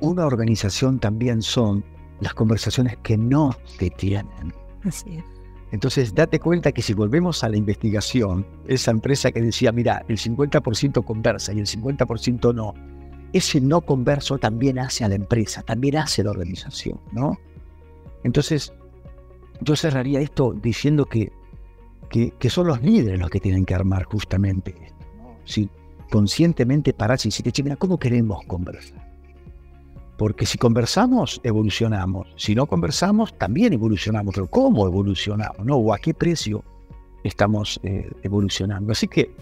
Una 0.00 0.26
organización 0.26 0.98
también 0.98 1.42
son 1.42 1.84
las 2.20 2.34
conversaciones 2.34 2.96
que 3.02 3.16
no 3.16 3.56
se 3.64 3.90
tienen. 3.90 4.54
Así 4.84 5.16
es. 5.16 5.24
Entonces, 5.72 6.14
date 6.14 6.38
cuenta 6.38 6.70
que 6.70 6.82
si 6.82 6.94
volvemos 6.94 7.42
a 7.42 7.48
la 7.48 7.56
investigación, 7.56 8.46
esa 8.68 8.92
empresa 8.92 9.32
que 9.32 9.40
decía, 9.40 9.72
mira, 9.72 10.04
el 10.08 10.18
50% 10.18 11.04
conversa 11.04 11.52
y 11.52 11.58
el 11.58 11.66
50% 11.66 12.54
no, 12.54 12.74
ese 13.32 13.60
no 13.60 13.80
converso 13.80 14.38
también 14.38 14.78
hace 14.78 15.04
a 15.04 15.08
la 15.08 15.16
empresa, 15.16 15.62
también 15.62 15.96
hace 15.96 16.20
a 16.20 16.26
la 16.26 16.30
organización, 16.30 17.00
¿no? 17.10 17.36
Entonces, 18.22 18.72
yo 19.64 19.76
cerraría 19.76 20.20
esto 20.20 20.52
diciendo 20.52 21.06
que, 21.06 21.32
que, 22.10 22.50
son 22.50 22.68
los 22.68 22.82
líderes 22.82 23.18
los 23.18 23.30
que 23.30 23.40
tienen 23.40 23.64
que 23.64 23.74
armar 23.74 24.04
justamente 24.04 24.74
esto. 24.82 25.06
Si 25.44 25.68
conscientemente 26.10 26.92
pararse 26.92 27.28
y 27.28 27.42
decir, 27.42 27.64
mira, 27.64 27.76
¿cómo 27.76 27.98
queremos 27.98 28.44
conversar? 28.46 29.02
Porque 30.16 30.46
si 30.46 30.58
conversamos, 30.58 31.40
evolucionamos. 31.42 32.32
Si 32.36 32.54
no 32.54 32.66
conversamos, 32.66 33.36
también 33.36 33.72
evolucionamos. 33.72 34.34
Pero 34.34 34.46
¿cómo 34.46 34.86
evolucionamos? 34.86 35.66
¿No? 35.66 35.76
¿O 35.76 35.92
a 35.92 35.98
qué 35.98 36.14
precio 36.14 36.62
estamos 37.24 37.80
eh, 37.82 38.08
evolucionando? 38.22 38.92
Así 38.92 39.08
que 39.08 39.34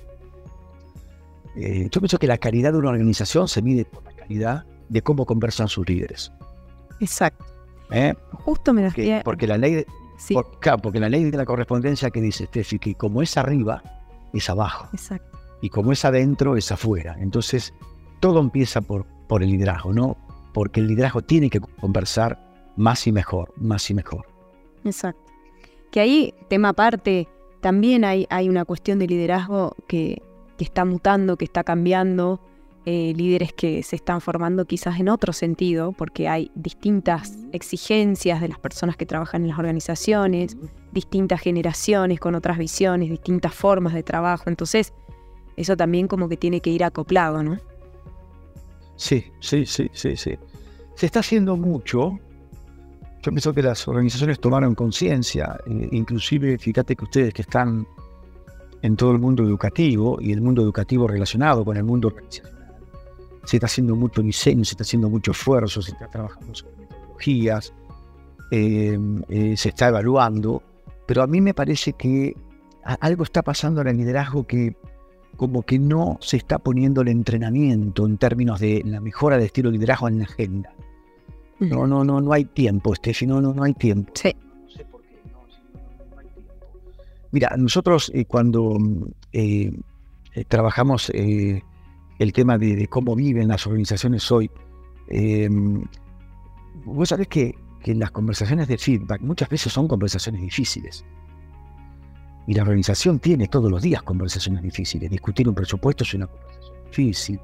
eh, 1.56 1.88
yo 1.90 2.00
pienso 2.00 2.18
que 2.18 2.26
la 2.26 2.38
calidad 2.38 2.72
de 2.72 2.78
una 2.78 2.88
organización 2.88 3.48
se 3.48 3.60
mide 3.60 3.84
por 3.84 4.02
la 4.04 4.12
calidad 4.12 4.64
de 4.88 5.02
cómo 5.02 5.26
conversan 5.26 5.68
sus 5.68 5.86
líderes. 5.86 6.32
Exacto. 7.00 7.44
¿Eh? 7.90 8.14
Justo 8.32 8.72
me 8.72 8.84
porque, 8.84 9.20
porque 9.22 9.46
la 9.46 9.58
ley 9.58 9.74
de, 9.74 9.86
sí. 10.22 10.36
porque 10.82 11.00
la 11.00 11.08
ley 11.08 11.30
de 11.30 11.36
la 11.36 11.44
correspondencia 11.44 12.10
que 12.10 12.20
dice 12.20 12.46
Steffi, 12.46 12.78
que 12.78 12.94
como 12.94 13.22
es 13.22 13.36
arriba, 13.36 13.82
es 14.32 14.48
abajo. 14.48 14.88
Exacto. 14.92 15.38
Y 15.60 15.68
como 15.68 15.92
es 15.92 16.04
adentro, 16.04 16.56
es 16.56 16.70
afuera. 16.72 17.16
Entonces, 17.18 17.74
todo 18.20 18.40
empieza 18.40 18.80
por, 18.80 19.04
por 19.28 19.42
el 19.42 19.50
liderazgo, 19.50 19.92
¿no? 19.92 20.16
Porque 20.52 20.80
el 20.80 20.88
liderazgo 20.88 21.22
tiene 21.22 21.50
que 21.50 21.60
conversar 21.60 22.38
más 22.76 23.06
y 23.06 23.12
mejor, 23.12 23.52
más 23.56 23.88
y 23.90 23.94
mejor. 23.94 24.26
Exacto. 24.84 25.32
Que 25.90 26.00
ahí, 26.00 26.34
tema 26.48 26.70
aparte, 26.70 27.28
también 27.60 28.04
hay, 28.04 28.26
hay 28.30 28.48
una 28.48 28.64
cuestión 28.64 28.98
de 28.98 29.06
liderazgo 29.06 29.76
que, 29.86 30.22
que 30.56 30.64
está 30.64 30.84
mutando, 30.84 31.36
que 31.36 31.44
está 31.44 31.64
cambiando, 31.64 32.40
eh, 32.84 33.12
líderes 33.16 33.52
que 33.52 33.82
se 33.82 33.94
están 33.94 34.20
formando 34.20 34.64
quizás 34.64 34.98
en 34.98 35.08
otro 35.08 35.32
sentido, 35.32 35.92
porque 35.92 36.28
hay 36.28 36.50
distintas 36.54 37.38
exigencias 37.52 38.40
de 38.40 38.48
las 38.48 38.58
personas 38.58 38.96
que 38.96 39.06
trabajan 39.06 39.42
en 39.42 39.48
las 39.48 39.58
organizaciones, 39.58 40.56
distintas 40.92 41.40
generaciones 41.40 42.18
con 42.18 42.34
otras 42.34 42.58
visiones, 42.58 43.08
distintas 43.08 43.54
formas 43.54 43.94
de 43.94 44.02
trabajo. 44.02 44.44
Entonces, 44.46 44.92
eso 45.56 45.76
también 45.76 46.08
como 46.08 46.28
que 46.28 46.36
tiene 46.36 46.60
que 46.60 46.70
ir 46.70 46.82
acoplado, 46.82 47.42
¿no? 47.42 47.58
Sí, 48.96 49.26
sí, 49.40 49.64
sí, 49.66 49.90
sí, 49.92 50.16
sí. 50.16 50.36
Se 50.94 51.06
está 51.06 51.20
haciendo 51.20 51.56
mucho. 51.56 52.18
Yo 53.22 53.30
pienso 53.30 53.52
que 53.52 53.62
las 53.62 53.86
organizaciones 53.86 54.40
tomaron 54.40 54.74
conciencia, 54.74 55.56
eh, 55.66 55.88
inclusive 55.92 56.58
fíjate 56.58 56.96
que 56.96 57.04
ustedes 57.04 57.34
que 57.34 57.42
están 57.42 57.86
en 58.82 58.96
todo 58.96 59.12
el 59.12 59.18
mundo 59.18 59.44
educativo 59.44 60.18
y 60.20 60.32
el 60.32 60.40
mundo 60.40 60.62
educativo 60.62 61.06
relacionado 61.06 61.64
con 61.64 61.76
el 61.76 61.84
mundo 61.84 62.08
organizacional, 62.08 62.51
se 63.44 63.56
está 63.56 63.66
haciendo 63.66 63.96
mucho 63.96 64.22
diseño, 64.22 64.64
se 64.64 64.72
está 64.72 64.82
haciendo 64.82 65.08
mucho 65.10 65.32
esfuerzo, 65.32 65.82
se 65.82 65.92
está 65.92 66.08
trabajando 66.08 66.54
sobre 66.54 66.76
metodologías, 66.76 67.72
eh, 68.50 68.98
eh, 69.28 69.56
se 69.56 69.68
está 69.70 69.88
evaluando, 69.88 70.62
pero 71.06 71.22
a 71.22 71.26
mí 71.26 71.40
me 71.40 71.54
parece 71.54 71.92
que 71.94 72.36
algo 72.82 73.24
está 73.24 73.42
pasando 73.42 73.80
en 73.80 73.88
el 73.88 73.96
liderazgo 73.96 74.46
que 74.46 74.76
como 75.36 75.62
que 75.62 75.78
no 75.78 76.18
se 76.20 76.36
está 76.36 76.58
poniendo 76.58 77.00
el 77.00 77.08
entrenamiento 77.08 78.06
en 78.06 78.18
términos 78.18 78.60
de 78.60 78.82
la 78.84 79.00
mejora 79.00 79.36
del 79.36 79.46
estilo 79.46 79.70
de 79.70 79.78
liderazgo 79.78 80.08
en 80.08 80.18
la 80.18 80.24
agenda. 80.24 80.74
No, 81.58 81.86
no, 81.86 82.04
no, 82.04 82.20
no 82.20 82.32
hay 82.32 82.44
tiempo, 82.44 82.94
Steffi, 82.94 83.26
no, 83.26 83.40
no, 83.40 83.54
no 83.54 83.62
hay 83.62 83.74
tiempo. 83.74 84.12
Sí. 84.14 84.34
No 84.34 84.70
sé 84.70 84.84
por 84.84 85.00
qué, 85.02 85.20
no, 85.32 85.46
no, 86.10 86.18
hay 86.18 86.26
tiempo. 86.26 86.54
Mira, 87.30 87.54
nosotros 87.56 88.10
eh, 88.14 88.24
cuando 88.24 88.76
eh, 89.32 89.72
eh, 90.34 90.44
trabajamos 90.46 91.10
el 92.22 92.32
tema 92.32 92.58
de, 92.58 92.86
cómo 92.88 93.16
viven 93.16 93.48
las 93.48 93.66
organizaciones 93.66 94.30
hoy, 94.30 94.50
vos 96.84 97.08
sabés 97.08 97.28
que, 97.28 97.54
que 97.82 97.94
las 97.94 98.10
conversaciones 98.10 98.68
de 98.68 98.78
feedback 98.78 99.20
muchas 99.22 99.48
veces 99.48 99.72
son 99.72 99.88
conversaciones 99.88 100.40
difíciles. 100.40 101.04
Y 102.46 102.54
la 102.54 102.62
organización 102.62 103.18
tiene 103.18 103.46
todos 103.46 103.70
los 103.70 103.82
días 103.82 104.02
conversaciones 104.02 104.62
difíciles. 104.62 105.10
Discutir 105.10 105.48
un 105.48 105.54
presupuesto 105.54 106.04
es 106.04 106.14
una 106.14 106.26
conversación 106.26 106.84
difícil. 106.86 107.40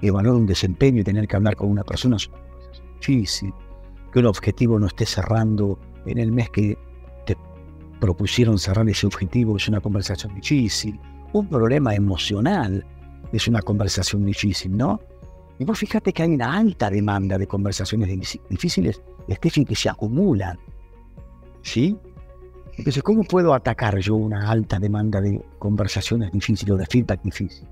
Evaluar 0.00 0.36
un 0.36 0.46
desempeño 0.46 1.00
y 1.00 1.04
tener 1.04 1.28
que 1.28 1.36
hablar 1.36 1.56
con 1.56 1.70
una 1.70 1.84
persona 1.84 2.16
es 2.16 2.28
una 2.28 2.38
conversación 2.38 2.86
difícil. 2.98 3.54
Que 4.12 4.18
un 4.18 4.26
objetivo 4.26 4.78
no 4.78 4.86
esté 4.86 5.06
cerrando 5.06 5.78
en 6.06 6.18
el 6.18 6.32
mes 6.32 6.48
que 6.50 6.78
te 7.26 7.36
propusieron 8.00 8.58
cerrar 8.58 8.88
ese 8.88 9.06
objetivo 9.06 9.56
es 9.56 9.68
una 9.68 9.80
conversación 9.80 10.34
difícil. 10.34 10.98
Un 11.32 11.48
problema 11.48 11.94
emocional 11.94 12.86
es 13.32 13.48
una 13.48 13.62
conversación 13.62 14.24
difícil, 14.24 14.76
¿no? 14.76 15.00
Y 15.58 15.64
vos 15.64 15.78
fíjate 15.78 16.12
que 16.12 16.22
hay 16.22 16.34
una 16.34 16.56
alta 16.56 16.90
demanda 16.90 17.38
de 17.38 17.46
conversaciones 17.46 18.08
difíciles, 18.48 19.00
Steffi, 19.30 19.64
que 19.64 19.76
se 19.76 19.88
acumulan. 19.88 20.58
¿Sí? 21.62 21.96
Entonces, 22.76 23.02
¿cómo 23.02 23.22
puedo 23.22 23.54
atacar 23.54 23.98
yo 23.98 24.16
una 24.16 24.50
alta 24.50 24.78
demanda 24.78 25.20
de 25.20 25.40
conversaciones 25.58 26.32
difíciles 26.32 26.74
o 26.74 26.76
de 26.76 26.86
feedback 26.86 27.22
difíciles? 27.22 27.68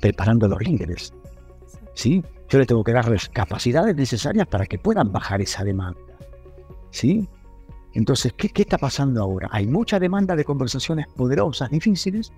Preparando 0.00 0.46
a 0.46 0.50
los 0.50 0.62
líderes. 0.62 1.12
¿Sí? 1.94 2.22
Yo 2.48 2.58
les 2.58 2.68
tengo 2.68 2.84
que 2.84 2.92
darles 2.92 3.28
capacidades 3.28 3.96
necesarias 3.96 4.46
para 4.46 4.66
que 4.66 4.78
puedan 4.78 5.10
bajar 5.10 5.40
esa 5.40 5.64
demanda. 5.64 5.98
¿Sí? 6.90 7.28
Entonces, 7.94 8.34
¿qué, 8.34 8.50
qué 8.50 8.62
está 8.62 8.78
pasando 8.78 9.22
ahora? 9.22 9.48
Hay 9.50 9.66
mucha 9.66 9.98
demanda 9.98 10.36
de 10.36 10.44
conversaciones 10.44 11.06
poderosas, 11.16 11.70
difíciles, 11.70 12.30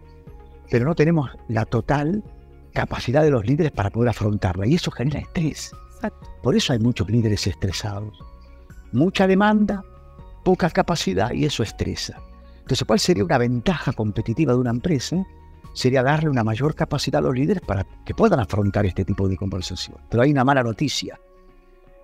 pero 0.70 0.86
no 0.86 0.94
tenemos 0.94 1.30
la 1.48 1.64
total 1.64 2.22
capacidad 2.72 3.22
de 3.22 3.30
los 3.30 3.46
líderes 3.46 3.72
para 3.72 3.90
poder 3.90 4.10
afrontarla. 4.10 4.66
Y 4.66 4.74
eso 4.74 4.90
genera 4.90 5.20
estrés. 5.20 5.72
Exacto. 5.94 6.28
Por 6.42 6.56
eso 6.56 6.72
hay 6.72 6.78
muchos 6.78 7.08
líderes 7.10 7.46
estresados. 7.46 8.18
Mucha 8.92 9.26
demanda, 9.26 9.84
poca 10.44 10.70
capacidad 10.70 11.32
y 11.32 11.44
eso 11.44 11.62
estresa. 11.62 12.20
Entonces, 12.60 12.86
¿cuál 12.86 13.00
sería 13.00 13.24
una 13.24 13.38
ventaja 13.38 13.92
competitiva 13.92 14.52
de 14.52 14.58
una 14.58 14.70
empresa? 14.70 15.24
Sería 15.72 16.02
darle 16.02 16.30
una 16.30 16.44
mayor 16.44 16.74
capacidad 16.74 17.18
a 17.20 17.22
los 17.22 17.34
líderes 17.34 17.62
para 17.62 17.86
que 18.04 18.14
puedan 18.14 18.40
afrontar 18.40 18.86
este 18.86 19.04
tipo 19.04 19.28
de 19.28 19.36
conversación. 19.36 19.98
Pero 20.10 20.22
hay 20.22 20.30
una 20.30 20.44
mala 20.44 20.62
noticia. 20.62 21.18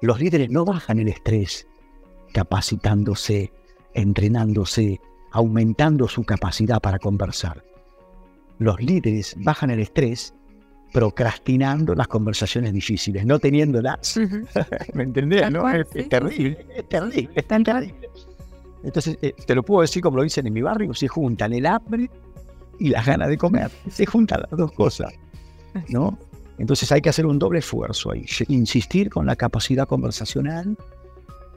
Los 0.00 0.20
líderes 0.20 0.50
no 0.50 0.64
bajan 0.64 0.98
el 0.98 1.08
estrés 1.08 1.66
capacitándose, 2.32 3.52
entrenándose, 3.94 5.00
aumentando 5.30 6.08
su 6.08 6.24
capacidad 6.24 6.80
para 6.80 6.98
conversar. 6.98 7.64
Los 8.58 8.80
líderes 8.80 9.34
bajan 9.38 9.70
el 9.70 9.80
estrés 9.80 10.34
procrastinando 10.94 11.92
las 11.96 12.06
conversaciones 12.06 12.72
difíciles, 12.72 13.26
no 13.26 13.40
teniéndolas. 13.40 14.16
Uh 14.16 14.20
-huh. 14.20 14.94
¿Me 14.94 15.02
entendés? 15.02 15.50
¿no? 15.50 15.68
Es, 15.68 15.88
sí, 15.92 15.98
es, 15.98 16.08
terrible, 16.08 16.66
es, 16.72 16.88
terrible, 16.88 17.30
es 17.34 17.48
tan 17.48 17.64
terrible. 17.64 18.08
Entonces, 18.84 19.18
eh, 19.20 19.34
te 19.44 19.56
lo 19.56 19.64
puedo 19.64 19.80
decir 19.80 20.00
como 20.00 20.18
lo 20.18 20.22
dicen 20.22 20.46
en 20.46 20.52
mi 20.52 20.62
barrio, 20.62 20.94
se 20.94 21.08
juntan 21.08 21.52
el 21.52 21.66
hambre 21.66 22.08
y 22.78 22.90
las 22.90 23.04
ganas 23.04 23.28
de 23.28 23.36
comer. 23.36 23.72
Se 23.90 24.06
juntan 24.06 24.42
las 24.42 24.56
dos 24.56 24.70
cosas, 24.70 25.12
¿no? 25.88 26.16
Entonces 26.58 26.92
hay 26.92 27.00
que 27.00 27.08
hacer 27.08 27.26
un 27.26 27.40
doble 27.40 27.58
esfuerzo 27.58 28.12
ahí. 28.12 28.24
Insistir 28.46 29.10
con 29.10 29.26
la 29.26 29.34
capacidad 29.34 29.88
conversacional 29.88 30.78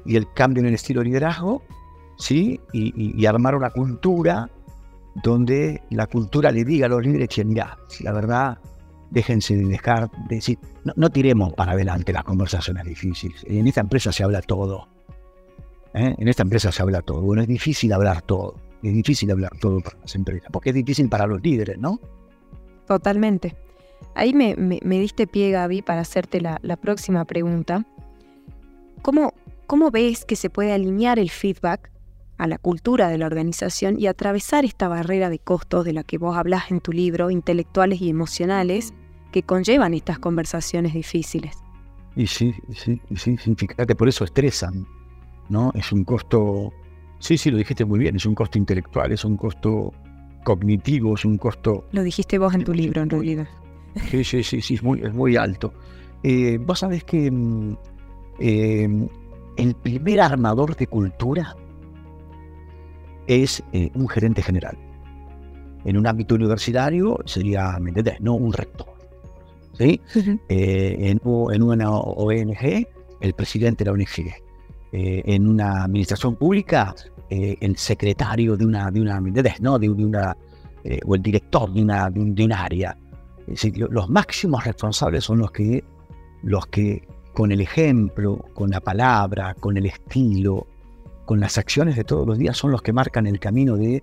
y 0.03 0.15
el 0.15 0.25
cambio 0.33 0.61
en 0.61 0.69
el 0.69 0.73
estilo 0.73 1.01
de 1.01 1.09
liderazgo, 1.09 1.61
¿sí? 2.17 2.59
Y, 2.73 2.87
y, 2.99 3.21
y 3.21 3.25
armar 3.27 3.53
una 3.53 3.69
cultura 3.69 4.49
donde 5.23 5.83
la 5.91 6.07
cultura 6.07 6.51
le 6.51 6.65
diga 6.65 6.87
a 6.87 6.89
los 6.89 7.05
líderes 7.05 7.29
que, 7.29 7.45
mira, 7.45 7.77
la 7.99 8.13
verdad, 8.13 8.57
déjense 9.11 9.55
de 9.55 9.65
dejar 9.65 10.09
de 10.27 10.35
decir, 10.35 10.59
no, 10.83 10.93
no, 10.95 11.09
tiremos 11.09 11.53
para 11.53 11.73
adelante 11.73 12.13
las 12.13 12.23
conversaciones 12.23 12.85
difíciles. 12.85 13.43
En 13.47 13.67
esta 13.67 13.81
empresa 13.81 14.11
se 14.11 14.23
habla 14.23 14.41
todo. 14.41 14.87
¿eh? 15.93 16.15
En 16.17 16.27
esta 16.27 16.43
empresa 16.43 16.71
se 16.71 16.81
habla 16.81 17.01
todo. 17.01 17.21
Bueno, 17.21 17.41
es 17.41 17.47
difícil 17.47 17.93
hablar 17.93 18.21
todo. 18.21 18.55
Es 18.83 18.93
difícil 18.93 19.31
hablar 19.31 19.57
todo 19.59 19.79
para 19.81 19.97
las 19.99 20.13
empresas, 20.15 20.49
porque 20.51 20.69
es 20.69 20.75
difícil 20.75 21.09
para 21.09 21.25
los 21.25 21.41
líderes, 21.41 21.77
¿no? 21.79 21.99
Totalmente. 22.85 23.55
Ahí 24.13 24.33
me, 24.33 24.55
me, 24.55 24.79
me 24.83 24.99
diste 24.99 25.25
pie, 25.25 25.51
Gaby, 25.51 25.81
para 25.81 26.01
hacerte 26.01 26.39
la, 26.39 26.59
la 26.61 26.77
próxima 26.77 27.25
pregunta. 27.25 27.85
¿Cómo, 29.01 29.33
¿Cómo 29.65 29.89
ves 29.89 30.25
que 30.25 30.35
se 30.35 30.49
puede 30.49 30.73
alinear 30.73 31.17
el 31.17 31.31
feedback 31.31 31.91
a 32.37 32.47
la 32.47 32.57
cultura 32.57 33.09
de 33.09 33.17
la 33.17 33.25
organización 33.25 33.99
y 33.99 34.07
atravesar 34.07 34.65
esta 34.65 34.87
barrera 34.87 35.29
de 35.29 35.39
costos 35.39 35.85
de 35.85 35.93
la 35.93 36.03
que 36.03 36.17
vos 36.17 36.37
hablas 36.37 36.71
en 36.71 36.79
tu 36.79 36.91
libro, 36.91 37.31
intelectuales 37.31 38.01
y 38.01 38.09
emocionales, 38.09 38.93
que 39.31 39.43
conllevan 39.43 39.93
estas 39.93 40.19
conversaciones 40.19 40.93
difíciles. 40.93 41.57
Y 42.15 42.27
sí, 42.27 42.53
sí, 42.73 42.99
sí, 43.15 43.37
sí, 43.37 43.55
fíjate, 43.55 43.95
por 43.95 44.07
eso 44.07 44.23
estresan, 44.23 44.87
¿no? 45.49 45.71
Es 45.75 45.91
un 45.91 46.03
costo, 46.03 46.71
sí, 47.19 47.37
sí, 47.37 47.51
lo 47.51 47.57
dijiste 47.57 47.85
muy 47.85 47.99
bien, 47.99 48.15
es 48.15 48.25
un 48.25 48.35
costo 48.35 48.57
intelectual, 48.57 49.11
es 49.11 49.23
un 49.23 49.37
costo 49.37 49.93
cognitivo, 50.43 51.15
es 51.15 51.25
un 51.25 51.37
costo... 51.37 51.85
Lo 51.91 52.03
dijiste 52.03 52.37
vos 52.37 52.53
en 52.55 52.63
tu 52.63 52.73
libro, 52.73 53.01
en 53.01 53.09
realidad. 53.09 53.47
Sí, 54.09 54.23
sí, 54.23 54.43
sí, 54.43 54.61
sí, 54.61 54.75
es 54.75 54.83
muy, 54.83 55.01
es 55.01 55.13
muy 55.13 55.35
alto. 55.35 55.73
Eh, 56.23 56.57
vos 56.59 56.79
sabés 56.79 57.03
que 57.03 57.31
eh, 58.39 59.07
el 59.57 59.75
primer 59.75 60.21
armador 60.21 60.75
de 60.75 60.87
cultura 60.87 61.55
es 63.27 63.63
eh, 63.73 63.91
un 63.95 64.07
gerente 64.07 64.41
general. 64.41 64.77
En 65.85 65.97
un 65.97 66.07
ámbito 66.07 66.35
universitario 66.35 67.19
sería, 67.25 67.77
¿me 67.79 67.89
entendés? 67.89 68.19
No 68.19 68.35
un 68.35 68.53
rector. 68.53 68.87
¿sí? 69.73 70.01
Uh 70.15 70.19
-huh. 70.19 70.39
eh, 70.49 70.95
en, 70.99 71.21
en, 71.53 71.63
una 71.63 71.91
ONG, 71.91 72.87
el 73.21 73.33
presidente 73.33 73.83
de 73.83 73.91
la 73.91 73.93
ONG. 73.93 74.33
Eh, 74.91 75.21
en 75.25 75.47
una 75.47 75.83
administración 75.83 76.35
pública, 76.35 76.95
eh, 77.29 77.57
el 77.59 77.75
secretario 77.77 78.55
de 78.55 78.65
una, 78.65 78.89
de 78.89 79.01
una, 79.01 79.19
¿me 79.19 79.29
entendés? 79.29 79.59
¿no? 79.59 79.77
De, 79.77 79.89
de 79.89 80.05
una, 80.05 80.35
eh, 80.83 80.99
o 81.05 81.15
el 81.15 81.21
director 81.21 81.71
de 81.73 81.81
una, 81.81 82.09
de 82.09 82.19
un, 82.19 82.33
de 82.33 82.53
área. 82.53 82.97
Es 83.41 83.61
decir, 83.61 83.85
los 83.89 84.09
máximos 84.09 84.63
responsables 84.63 85.25
son 85.25 85.39
los 85.39 85.51
que, 85.51 85.83
los 86.43 86.67
que 86.67 87.05
con 87.33 87.51
el 87.51 87.61
ejemplo, 87.61 88.37
con 88.53 88.69
la 88.69 88.79
palabra, 88.79 89.53
con 89.59 89.77
el 89.77 89.85
estilo, 89.85 90.65
con 91.27 91.41
las 91.41 91.57
acciones 91.57 91.97
de 91.97 92.05
todos 92.05 92.25
los 92.25 92.37
días 92.37 92.57
son 92.57 92.71
los 92.71 92.81
que 92.81 92.93
marcan 92.93 93.27
el 93.27 93.39
camino 93.39 93.75
de 93.75 94.01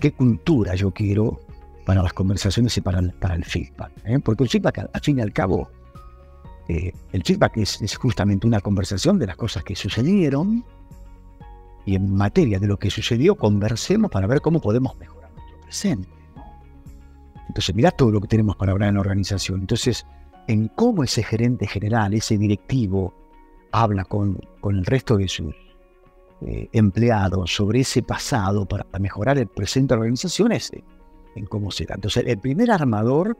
qué 0.00 0.12
cultura 0.12 0.74
yo 0.74 0.90
quiero 0.90 1.40
para 1.86 2.02
las 2.02 2.12
conversaciones 2.12 2.76
y 2.76 2.80
para 2.80 2.98
el, 2.98 3.12
para 3.12 3.36
feedback. 3.42 3.92
¿eh? 4.04 4.18
Porque 4.18 4.42
el 4.42 4.50
feedback, 4.50 4.90
al 4.92 5.00
fin 5.00 5.18
y 5.20 5.22
al 5.22 5.32
cabo, 5.32 5.70
eh, 6.68 6.92
el 7.12 7.22
feedback 7.22 7.58
es, 7.58 7.80
es, 7.80 7.96
justamente 7.96 8.46
una 8.46 8.60
conversación 8.60 9.20
de 9.20 9.28
las 9.28 9.36
cosas 9.36 9.62
que 9.62 9.76
sucedieron 9.76 10.64
y 11.86 11.94
en 11.94 12.12
materia 12.12 12.58
de 12.58 12.66
lo 12.66 12.76
que 12.76 12.90
sucedió 12.90 13.36
conversemos 13.36 14.10
para 14.10 14.26
ver 14.26 14.40
cómo 14.40 14.60
podemos 14.60 14.98
mejorar 14.98 15.30
nuestro 15.32 15.60
presente. 15.60 16.08
Entonces, 17.46 17.72
mirá 17.72 17.92
todo 17.92 18.10
lo 18.10 18.20
que 18.20 18.28
tenemos 18.28 18.56
para 18.56 18.72
hablar 18.72 18.88
en 18.88 18.96
la 18.96 19.00
organización. 19.00 19.60
Entonces, 19.60 20.04
en 20.48 20.66
cómo 20.68 21.04
ese 21.04 21.22
gerente 21.22 21.68
general, 21.68 22.14
ese 22.14 22.36
directivo, 22.36 23.14
habla 23.70 24.04
con, 24.04 24.40
con 24.60 24.76
el 24.76 24.84
resto 24.84 25.16
de 25.16 25.28
sus 25.28 25.54
eh, 26.46 26.68
empleados 26.72 27.54
sobre 27.54 27.80
ese 27.80 28.02
pasado 28.02 28.66
para 28.66 28.86
mejorar 28.98 29.38
el 29.38 29.46
presente 29.46 29.94
de 29.94 29.96
la 29.96 30.00
organización 30.00 30.52
es 30.52 30.70
en 31.34 31.46
cómo 31.46 31.70
será. 31.70 31.94
Entonces, 31.94 32.24
el 32.26 32.38
primer 32.38 32.70
armador 32.70 33.36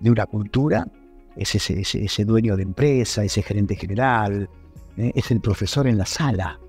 de 0.00 0.10
una 0.10 0.26
cultura 0.26 0.86
es 1.34 1.54
ese, 1.54 1.80
ese, 1.80 2.24
dueño 2.26 2.56
de 2.56 2.64
empresa, 2.64 3.24
ese 3.24 3.42
gerente 3.42 3.74
general, 3.74 4.50
eh, 4.98 5.12
es 5.14 5.30
el 5.30 5.40
profesor 5.40 5.86
en 5.86 5.96
la 5.96 6.04
sala. 6.04 6.60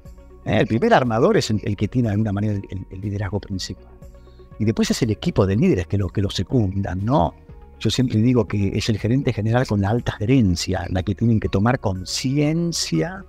Eh, 0.45 0.57
el 0.61 0.67
primer 0.67 0.93
armador 0.93 1.35
es 1.35 1.49
el, 1.49 1.75
que 1.75 1.87
tiene 1.89 2.07
de 2.07 2.13
alguna 2.13 2.31
manera 2.31 2.53
el, 2.53 2.85
el, 2.89 3.01
liderazgo 3.01 3.41
principal. 3.41 3.91
Y 4.59 4.65
después 4.65 4.89
es 4.89 5.01
el 5.01 5.11
equipo 5.11 5.45
de 5.45 5.57
líderes 5.57 5.87
que 5.87 5.97
lo, 5.97 6.07
que 6.07 6.21
lo 6.21 6.29
secundan, 6.29 7.03
¿no? 7.03 7.33
Yo 7.79 7.89
siempre 7.89 8.19
digo 8.19 8.47
que 8.47 8.69
es 8.77 8.87
el 8.87 8.97
gerente 8.97 9.33
general 9.33 9.67
con 9.67 9.81
la 9.81 9.89
alta 9.89 10.13
gerencia, 10.13 10.85
la 10.89 11.03
que 11.03 11.13
tienen 11.15 11.41
que 11.41 11.49
tomar 11.49 11.79
conciencia, 11.79 13.25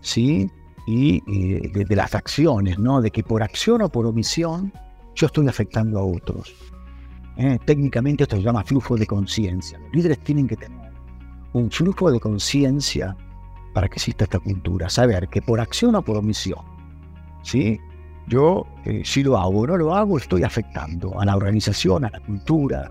¿sí? 0.00 0.50
Y 0.88 1.22
eh, 1.26 1.84
de, 1.86 1.96
las 1.96 2.14
acciones, 2.14 2.78
¿no? 2.78 3.02
De 3.02 3.10
que 3.10 3.22
por 3.22 3.42
acción 3.42 3.82
o 3.82 3.90
por 3.90 4.06
omisión 4.06 4.72
yo 5.14 5.26
estoy 5.26 5.46
afectando 5.46 5.98
a 5.98 6.02
otros. 6.02 6.54
¿eh? 7.36 7.58
Técnicamente 7.66 8.22
esto 8.22 8.36
se 8.36 8.42
llama 8.42 8.64
flujo 8.64 8.96
de 8.96 9.06
conciencia. 9.06 9.78
Los 9.78 9.92
líderes 9.92 10.18
tienen 10.20 10.48
que 10.48 10.56
tener 10.56 10.90
un 11.52 11.70
flujo 11.70 12.10
de 12.10 12.18
conciencia 12.18 13.14
para 13.74 13.86
que 13.86 13.96
exista 13.96 14.24
esta 14.24 14.38
cultura. 14.38 14.88
Saber 14.88 15.28
que 15.28 15.42
por 15.42 15.60
acción 15.60 15.94
o 15.94 16.00
por 16.00 16.16
omisión, 16.16 16.64
¿sí? 17.42 17.78
Yo, 18.26 18.66
eh, 18.86 19.02
si 19.04 19.22
lo 19.22 19.36
hago 19.36 19.60
o 19.60 19.66
no 19.66 19.76
lo 19.76 19.94
hago, 19.94 20.16
estoy 20.16 20.42
afectando 20.42 21.20
a 21.20 21.26
la 21.26 21.36
organización, 21.36 22.06
a 22.06 22.10
la 22.10 22.20
cultura, 22.20 22.90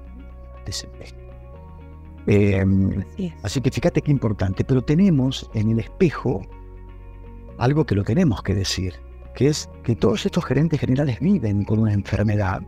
Em, 2.27 3.03
así, 3.43 3.61
que 3.61 3.71
fíjate 3.71 4.01
qué 4.01 4.11
importante, 4.11 4.63
pero 4.63 4.81
tenemos 4.81 5.49
en 5.53 5.71
el 5.71 5.79
espejo 5.79 6.41
algo 7.57 7.85
que 7.85 7.95
lo 7.95 8.03
tenemos 8.03 8.43
que 8.43 8.53
decir, 8.53 8.95
que 9.35 9.47
es 9.47 9.69
que 9.83 9.95
todos 9.95 10.25
estos 10.25 10.45
gerentes 10.45 10.79
generales 10.79 11.19
viven 11.19 11.63
con 11.63 11.79
una 11.79 11.93
enfermedad. 11.93 12.61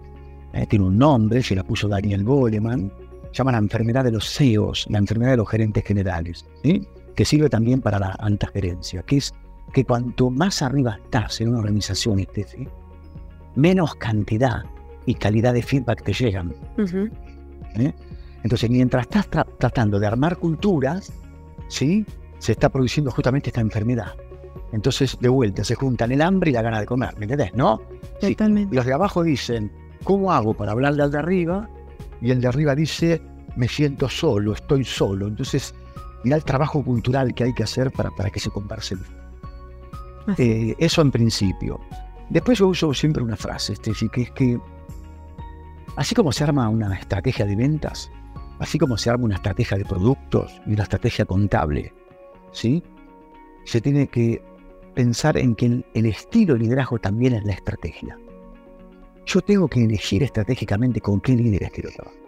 Eh, 0.53 0.65
tiene 0.67 0.86
un 0.86 0.98
nombre, 0.98 1.43
se 1.43 1.55
la 1.55 1.63
puso 1.63 1.88
Daniel 1.88 2.24
Goleman, 2.24 2.91
llama 3.34 3.51
la 3.51 3.58
enfermedad 3.60 4.03
de 4.03 4.12
los 4.12 4.29
CEOs, 4.34 4.88
la 4.89 4.98
enfermedad 4.98 5.31
de 5.31 5.38
los 5.38 5.50
gerentes 5.50 5.84
generales, 5.84 6.46
que 7.15 7.25
sirve 7.25 7.50
también 7.50 7.81
para 7.81 8.00
la 8.00 8.10
alta 8.12 8.48
gerencia, 8.48 9.03
que 9.03 9.17
es 9.17 9.34
que 9.74 9.86
cuanto 9.86 10.31
más 10.31 10.62
arriba 10.62 11.00
estás 11.03 11.41
en 11.41 11.50
una 11.50 11.60
organización, 11.60 12.25
menos 13.55 13.96
cantidad 13.96 14.63
y 15.05 15.13
calidad 15.13 15.53
de 15.53 15.62
feedback 15.62 16.03
te 16.03 16.13
llegan. 16.13 16.53
¿eh? 17.75 17.93
Entonces, 18.43 18.69
mientras 18.69 19.03
estás 19.03 19.27
tratando 19.58 20.00
de 20.00 20.08
armar 20.08 20.38
culturas, 20.38 21.12
¿sí? 21.67 22.05
se 22.39 22.53
está 22.53 22.69
produciendo 22.69 23.12
justamente 23.12 23.50
esta 23.50 23.62
enfermedad. 23.62 24.13
Entonces, 24.71 25.17
de 25.19 25.29
vuelta, 25.29 25.63
se 25.63 25.75
juntan 25.75 26.11
el 26.11 26.21
hambre 26.21 26.51
y 26.51 26.53
la 26.53 26.61
gana 26.61 26.79
de 26.79 26.85
comer, 26.85 27.17
¿me 27.17 27.25
entendés? 27.25 27.53
¿No? 27.53 27.82
Totalmente. 28.21 28.75
Los 28.75 28.86
de 28.86 28.93
abajo 28.93 29.23
dicen, 29.23 29.71
¿cómo 30.03 30.32
hago 30.32 30.53
para 30.53 30.73
hablarle 30.73 31.03
al 31.03 31.12
de 31.12 31.17
arriba? 31.17 31.69
Y 32.21 32.32
el 32.32 32.41
de 32.41 32.47
arriba 32.47 32.75
dice, 32.75 33.21
me 33.55 33.67
siento 33.67 34.08
solo, 34.10 34.53
estoy 34.53 34.84
solo. 34.86 35.27
Entonces, 35.27 35.73
mira 36.23 36.36
el 36.36 36.43
trabajo 36.43 36.84
cultural 36.84 37.34
que 37.34 37.45
hay 37.45 37.53
que 37.53 37.63
hacer 37.63 37.91
para, 37.91 38.12
para 38.12 38.29
que 38.29 38.39
se 38.39 38.49
converse. 38.49 38.95
Eh, 40.38 40.75
eso 40.77 41.01
en 41.01 41.12
principio. 41.12 41.79
Después 42.29 42.60
yo 42.60 42.67
uso 42.67 42.93
siempre 42.93 43.23
una 43.23 43.36
frase, 43.36 43.73
este, 43.73 43.91
que 44.12 44.21
es 44.21 44.32
que 44.32 44.60
Así 45.99 46.15
como 46.15 46.32
se 46.32 46.45
arma 46.45 46.69
una 46.69 46.95
estrategia 46.95 47.45
de 47.45 47.58
ventas, 47.58 48.10
así 48.60 48.77
como 48.77 48.97
se 48.97 49.10
arma 49.10 49.25
una 49.25 49.36
estrategia 49.36 49.77
de 49.77 49.84
productos 49.84 50.62
y 50.65 50.71
una 50.71 50.84
estrategia 50.84 51.25
contable, 51.25 51.93
¿sí? 52.53 52.82
Se 53.65 53.82
tiene 53.82 54.08
que 54.08 54.41
pensar 54.99 55.38
en 55.38 55.55
que 55.55 55.81
el, 55.93 56.05
estilo 56.05 56.55
de 56.55 56.59
liderazgo 56.59 56.99
también 56.99 57.33
es 57.33 57.45
la 57.45 57.53
estrategia. 57.53 58.17
Yo 59.25 59.39
tengo 59.39 59.69
que 59.69 59.81
elegir 59.81 60.23
estratégicamente 60.23 60.99
con 60.99 61.21
qué 61.21 61.38
líderes 61.38 61.71
quiero 61.71 61.89
trabajar. 61.89 62.19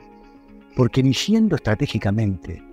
Porque 0.77 1.01
eligiendo 1.01 1.57
estratégicamente 1.57 2.63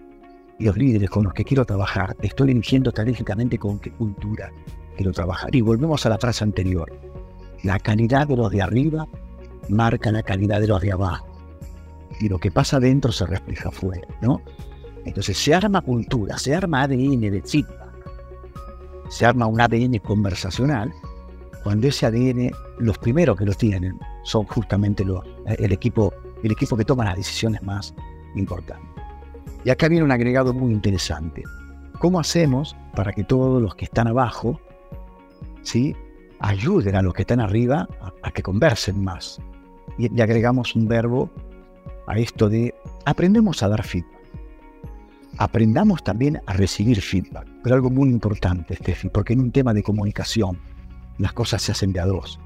los 0.61 0.76
líderes 0.76 1.11
con 1.11 1.24
los 1.24 1.34
que 1.34 1.42
quiero 1.42 1.64
trabajar, 1.64 2.16
estoy 2.22 2.52
eligiendo 2.52 2.90
estratégicamente 2.90 3.58
con 3.58 3.80
qué 3.80 3.90
cultura 3.90 4.52
quiero 4.94 5.11
trabajar. 5.11 5.52
Y 5.52 5.62
volvemos 5.62 6.06
a 6.06 6.11
la 6.11 6.18
frase 6.18 6.44
anterior. 6.44 6.96
La 7.64 7.80
calidad 7.80 8.28
de 8.28 8.37
los 8.37 8.52
de 8.52 8.62
arriba 8.62 9.08
marca 9.68 10.12
la 10.12 10.22
calidad 10.22 10.61
de 10.61 10.68
los 10.68 10.80
de 10.80 10.92
abajo. 10.92 11.26
Y 12.20 12.28
lo 12.28 12.38
que 12.38 12.52
pasa 12.52 12.76
adentro 12.76 13.11
se 13.11 13.26
refleja 13.26 13.70
afuera. 13.70 14.06
Entonces 15.04 15.37
se 15.37 15.52
arma 15.56 15.80
cultura, 15.80 16.38
se 16.38 16.54
arma 16.54 16.82
ADN 16.82 17.20
de 17.20 17.42
feedback, 17.44 17.88
se 19.09 19.27
arma 19.27 19.47
un 19.47 19.61
ADN 19.61 19.99
conversacional, 19.99 20.92
cuando 21.62 21.88
ese 21.88 22.07
ADN, 22.07 22.51
los 22.79 22.99
primeros 22.99 23.37
que 23.37 23.44
lo 23.44 23.53
tienen 23.53 23.99
son 24.23 24.44
justamente 24.47 25.05
los, 25.05 25.25
el, 25.47 25.73
equipo, 25.73 26.12
el 26.42 26.53
equipo 26.53 26.77
que 26.77 26.85
toma 26.85 27.05
las 27.05 27.16
decisiones 27.16 27.62
más 27.62 27.94
importantes. 28.35 28.88
Y 29.64 29.71
acá 29.71 29.88
viene 29.88 30.05
un 30.05 30.12
agregado 30.12 30.55
muy 30.55 30.73
interesante. 30.73 31.42
¿Cómo 31.99 32.21
hacemos 32.21 32.77
para 32.94 33.12
que 33.12 33.25
todos 33.25 33.61
los 33.61 33.75
que 33.75 33.87
están 33.87 34.07
abajo 34.07 34.61
¿sí? 35.62 35.97
ayuden 36.38 36.94
a 36.94 37.03
los 37.03 37.12
que 37.12 37.23
están 37.23 37.40
arriba 37.40 37.88
a 38.23 38.31
que 38.31 38.42
conversen 38.42 39.03
más? 39.03 39.40
y 39.99 40.09
le 40.09 40.23
agregamos 40.23 40.75
un 40.75 40.88
verbo 40.88 41.29
a 42.07 42.18
esto 42.18 42.49
de 42.49 42.75
aprendemos 43.05 43.62
a 43.62 43.68
dar 43.68 43.85
feedback. 43.85 44.17
Aprendamos 45.38 46.03
también 46.03 46.40
a 46.46 46.53
recibir 46.53 47.01
feedback, 47.01 47.46
pero 47.62 47.77
algo 47.77 47.90
muy 47.90 48.09
importante, 48.09 48.74
Steffi, 48.74 49.09
porque 49.09 49.35
en 49.35 49.40
un 49.40 49.53
tema 49.53 49.72
de 49.72 49.85
comunicación 49.85 50.59
las 51.18 51.33
cosas 51.33 51.62
se 51.62 51.72
hacen 51.72 51.92
de 51.92 52.01
a 52.01 52.07
dos. 52.07 52.40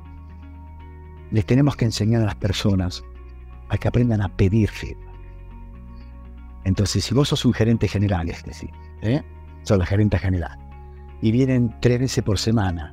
Les 1.30 1.46
tenemos 1.46 1.74
que 1.74 1.86
enseñar 1.86 2.22
a 2.22 2.26
las 2.26 2.34
personas 2.34 3.02
a 3.70 3.78
que 3.78 3.88
aprendan 3.88 4.20
a 4.20 4.28
pedir 4.36 4.68
feedback. 4.68 5.12
Entonces, 6.64 7.02
si 7.02 7.14
vos 7.14 7.28
sos 7.28 7.46
un 7.46 7.54
gerente 7.54 7.88
general, 7.88 8.28
es 8.28 8.44
decir, 8.44 8.70
¿eh? 9.00 9.22
sos 9.62 9.78
la 9.78 9.86
gerente 9.86 10.18
general, 10.18 10.58
y 11.22 11.32
vienen 11.32 11.74
tres 11.80 11.98
veces 11.98 12.22
por 12.22 12.38
semana, 12.38 12.92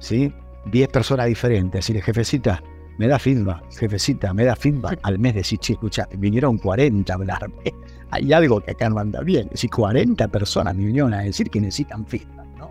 ¿sí? 0.00 0.32
Diez 0.66 0.88
personas 0.88 1.26
diferentes, 1.26 1.78
decirle, 1.78 2.02
jefecita, 2.02 2.62
me 3.00 3.08
da 3.08 3.18
feedback, 3.18 3.62
jefecita, 3.72 4.34
me 4.34 4.44
da 4.44 4.54
feedback. 4.54 5.00
Al 5.04 5.18
mes 5.18 5.34
decir, 5.34 5.58
che, 5.58 5.72
escucha, 5.72 6.06
vinieron 6.18 6.58
40 6.58 7.10
a 7.10 7.16
hablarme. 7.16 7.54
Hay 8.10 8.30
algo 8.30 8.60
que 8.60 8.72
acá 8.72 8.90
no 8.90 8.98
anda 8.98 9.22
bien. 9.22 9.48
Si 9.54 9.70
40 9.70 10.28
personas 10.28 10.76
me 10.76 10.84
vinieron 10.84 11.14
a 11.14 11.20
decir 11.20 11.48
que 11.48 11.62
necesitan 11.62 12.04
feedback, 12.04 12.46
¿no? 12.58 12.70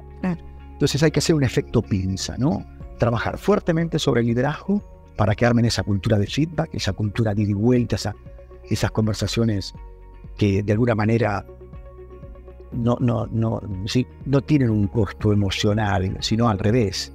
Entonces 0.73 1.01
hay 1.01 1.11
que 1.11 1.19
hacer 1.19 1.35
un 1.35 1.43
efecto 1.43 1.81
pinza, 1.81 2.37
¿no? 2.37 2.63
Trabajar 2.99 3.39
fuertemente 3.39 3.97
sobre 3.97 4.21
el 4.21 4.27
liderazgo 4.27 4.83
para 5.17 5.33
que 5.33 5.47
armen 5.47 5.65
esa 5.65 5.81
cultura 5.81 6.19
de 6.19 6.27
feedback, 6.27 6.69
esa 6.73 6.93
cultura 6.93 7.33
de 7.33 7.41
ida 7.41 7.51
y 7.51 7.53
vuelta, 7.53 7.97
esas 8.69 8.91
conversaciones 8.91 9.73
que 10.37 10.61
de 10.61 10.71
alguna 10.71 10.93
manera 10.93 11.43
no, 12.71 12.97
no, 13.01 13.25
no, 13.25 13.61
sí, 13.87 14.05
no 14.25 14.41
tienen 14.41 14.69
un 14.69 14.87
costo 14.87 15.33
emocional, 15.33 16.17
sino 16.19 16.47
al 16.47 16.59
revés 16.59 17.13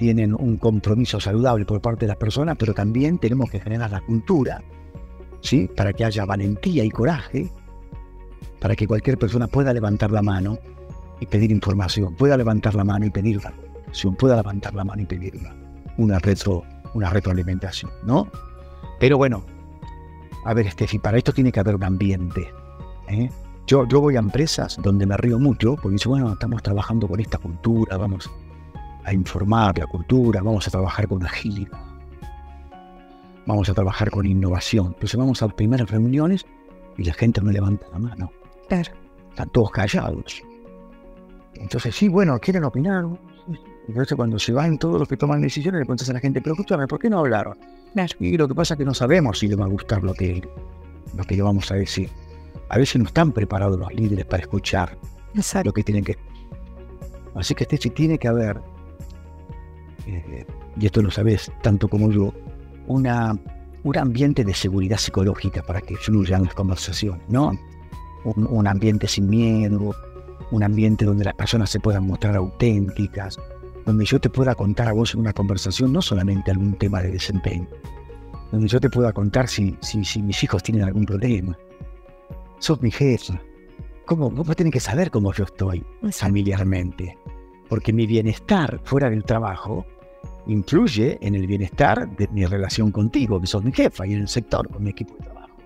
tienen 0.00 0.32
un 0.32 0.56
compromiso 0.56 1.20
saludable 1.20 1.66
por 1.66 1.82
parte 1.82 2.06
de 2.06 2.08
las 2.08 2.16
personas, 2.16 2.56
pero 2.58 2.72
también 2.72 3.18
tenemos 3.18 3.50
que 3.50 3.60
generar 3.60 3.90
la 3.90 4.00
cultura, 4.00 4.62
¿sí? 5.42 5.68
Para 5.76 5.92
que 5.92 6.06
haya 6.06 6.24
valentía 6.24 6.82
y 6.82 6.90
coraje, 6.90 7.52
para 8.58 8.74
que 8.74 8.86
cualquier 8.86 9.18
persona 9.18 9.46
pueda 9.46 9.74
levantar 9.74 10.10
la 10.10 10.22
mano 10.22 10.58
y 11.20 11.26
pedir 11.26 11.52
información, 11.52 12.14
pueda 12.14 12.38
levantar 12.38 12.74
la 12.74 12.82
mano 12.82 13.04
y 13.04 13.10
pedir 13.10 13.36
una 13.36 13.52
pueda 14.16 14.36
levantar 14.36 14.74
la 14.74 14.84
mano 14.84 15.02
y 15.02 15.04
pedir 15.04 15.38
una, 15.98 16.18
retro, 16.18 16.62
una 16.94 17.10
retroalimentación, 17.10 17.90
¿no? 18.06 18.26
Pero 18.98 19.18
bueno, 19.18 19.44
a 20.46 20.54
ver, 20.54 20.70
Steffi, 20.70 20.98
para 20.98 21.18
esto 21.18 21.34
tiene 21.34 21.52
que 21.52 21.60
haber 21.60 21.74
un 21.74 21.84
ambiente. 21.84 22.48
¿eh? 23.08 23.28
Yo, 23.66 23.86
yo 23.86 24.00
voy 24.00 24.16
a 24.16 24.20
empresas 24.20 24.78
donde 24.82 25.04
me 25.04 25.18
río 25.18 25.38
mucho, 25.38 25.74
porque 25.74 25.90
dice, 25.90 26.08
bueno, 26.08 26.32
estamos 26.32 26.62
trabajando 26.62 27.06
con 27.06 27.20
esta 27.20 27.36
cultura, 27.36 27.98
vamos, 27.98 28.30
a 29.04 29.12
informar 29.12 29.78
la 29.78 29.86
cultura, 29.86 30.42
vamos 30.42 30.66
a 30.68 30.70
trabajar 30.70 31.08
con 31.08 31.24
agilidad, 31.24 31.78
vamos 33.46 33.68
a 33.68 33.74
trabajar 33.74 34.10
con 34.10 34.26
innovación. 34.26 34.88
Entonces 34.94 35.16
vamos 35.16 35.42
a 35.42 35.46
las 35.46 35.54
primeras 35.54 35.90
reuniones 35.90 36.46
y 36.96 37.04
la 37.04 37.14
gente 37.14 37.40
no 37.40 37.50
levanta 37.50 37.86
la 37.92 37.98
mano. 37.98 38.32
Claro. 38.68 38.92
Están 39.30 39.48
todos 39.50 39.70
callados. 39.70 40.42
Entonces, 41.54 41.94
sí, 41.94 42.08
bueno, 42.08 42.38
quieren 42.38 42.64
opinar. 42.64 43.06
Entonces, 43.88 44.16
cuando 44.16 44.38
se 44.38 44.52
van 44.52 44.78
todos 44.78 44.98
los 44.98 45.08
que 45.08 45.16
toman 45.16 45.40
decisiones, 45.40 45.80
le 45.80 45.84
preguntas 45.84 46.08
a 46.10 46.12
la 46.12 46.20
gente, 46.20 46.40
pero 46.40 46.54
escúchame, 46.54 46.86
¿por 46.86 46.98
qué 46.98 47.10
no 47.10 47.18
hablaron? 47.18 47.58
Y 48.20 48.36
lo 48.36 48.46
que 48.46 48.54
pasa 48.54 48.74
es 48.74 48.78
que 48.78 48.84
no 48.84 48.94
sabemos 48.94 49.40
si 49.40 49.48
le 49.48 49.56
va 49.56 49.64
a 49.64 49.68
gustar 49.68 50.02
lo 50.02 50.14
que, 50.14 50.46
lo 51.16 51.24
que 51.24 51.36
le 51.36 51.42
vamos 51.42 51.70
a 51.72 51.74
decir. 51.74 52.08
A 52.68 52.78
veces 52.78 53.00
no 53.00 53.06
están 53.06 53.32
preparados 53.32 53.78
los 53.78 53.92
líderes 53.92 54.26
para 54.26 54.42
escuchar 54.42 54.96
lo 55.64 55.72
que 55.72 55.82
tienen 55.82 56.04
que. 56.04 56.16
Así 57.34 57.54
que 57.54 57.64
este 57.64 57.90
tiene 57.90 58.18
que 58.18 58.28
haber, 58.28 58.60
eh, 60.06 60.46
y 60.78 60.86
esto 60.86 61.02
lo 61.02 61.10
sabes 61.10 61.50
tanto 61.62 61.88
como 61.88 62.10
yo, 62.10 62.32
una, 62.86 63.38
un 63.82 63.98
ambiente 63.98 64.44
de 64.44 64.54
seguridad 64.54 64.98
psicológica 64.98 65.62
para 65.62 65.80
que 65.80 65.96
fluyan 65.96 66.44
las 66.44 66.54
conversaciones, 66.54 67.22
¿no? 67.28 67.52
un 68.24 68.66
ambiente 68.66 69.08
sin 69.08 69.30
miedo, 69.30 69.94
un 70.50 70.62
ambiente 70.62 71.04
donde 71.04 71.24
las 71.24 71.34
personas 71.34 71.70
se 71.70 71.80
puedan 71.80 72.06
mostrar 72.06 72.36
auténticas, 72.36 73.38
donde 73.86 74.04
yo 74.04 74.20
te 74.20 74.28
pueda 74.28 74.54
contar 74.54 74.88
a 74.88 74.92
vos 74.92 75.14
en 75.14 75.20
una 75.20 75.32
conversación 75.32 75.92
no 75.92 76.02
solamente 76.02 76.50
algún 76.50 76.74
tema 76.74 77.02
de 77.02 77.10
desempeño, 77.10 77.68
donde 78.52 78.68
yo 78.68 78.80
te 78.80 78.90
pueda 78.90 79.12
contar 79.12 79.48
si, 79.48 79.76
si, 79.80 80.22
mis 80.22 80.42
hijos 80.42 80.62
tienen 80.62 80.84
algún 80.84 81.06
problema. 81.06 81.56
Sos 82.58 82.82
mi 82.82 82.90
jefa. 82.90 83.40
¿Cómo? 84.06 84.30
Vos 84.30 84.56
tenés 84.56 84.72
que 84.72 84.80
saber 84.80 85.10
cómo 85.10 85.32
yo 85.32 85.44
estoy 85.44 85.84
familiarmente. 86.10 87.16
Porque 87.70 87.94
mi 87.94 88.06
bienestar 88.06 88.80
fuera 88.84 89.08
del 89.08 89.24
trabajo 89.24 89.86
influye 90.46 91.18
en 91.22 91.34
el 91.34 91.46
bienestar 91.46 92.14
de 92.16 92.28
mi 92.28 92.44
relación 92.44 92.90
contigo, 92.90 93.40
que 93.40 93.46
sos 93.46 93.64
mi 93.64 93.72
jefa, 93.72 94.06
y 94.06 94.12
en 94.12 94.20
el 94.20 94.28
sector 94.28 94.68
con 94.68 94.82
mi 94.82 94.90
equipo 94.90 95.14
de 95.14 95.24
trabajo. 95.24 95.56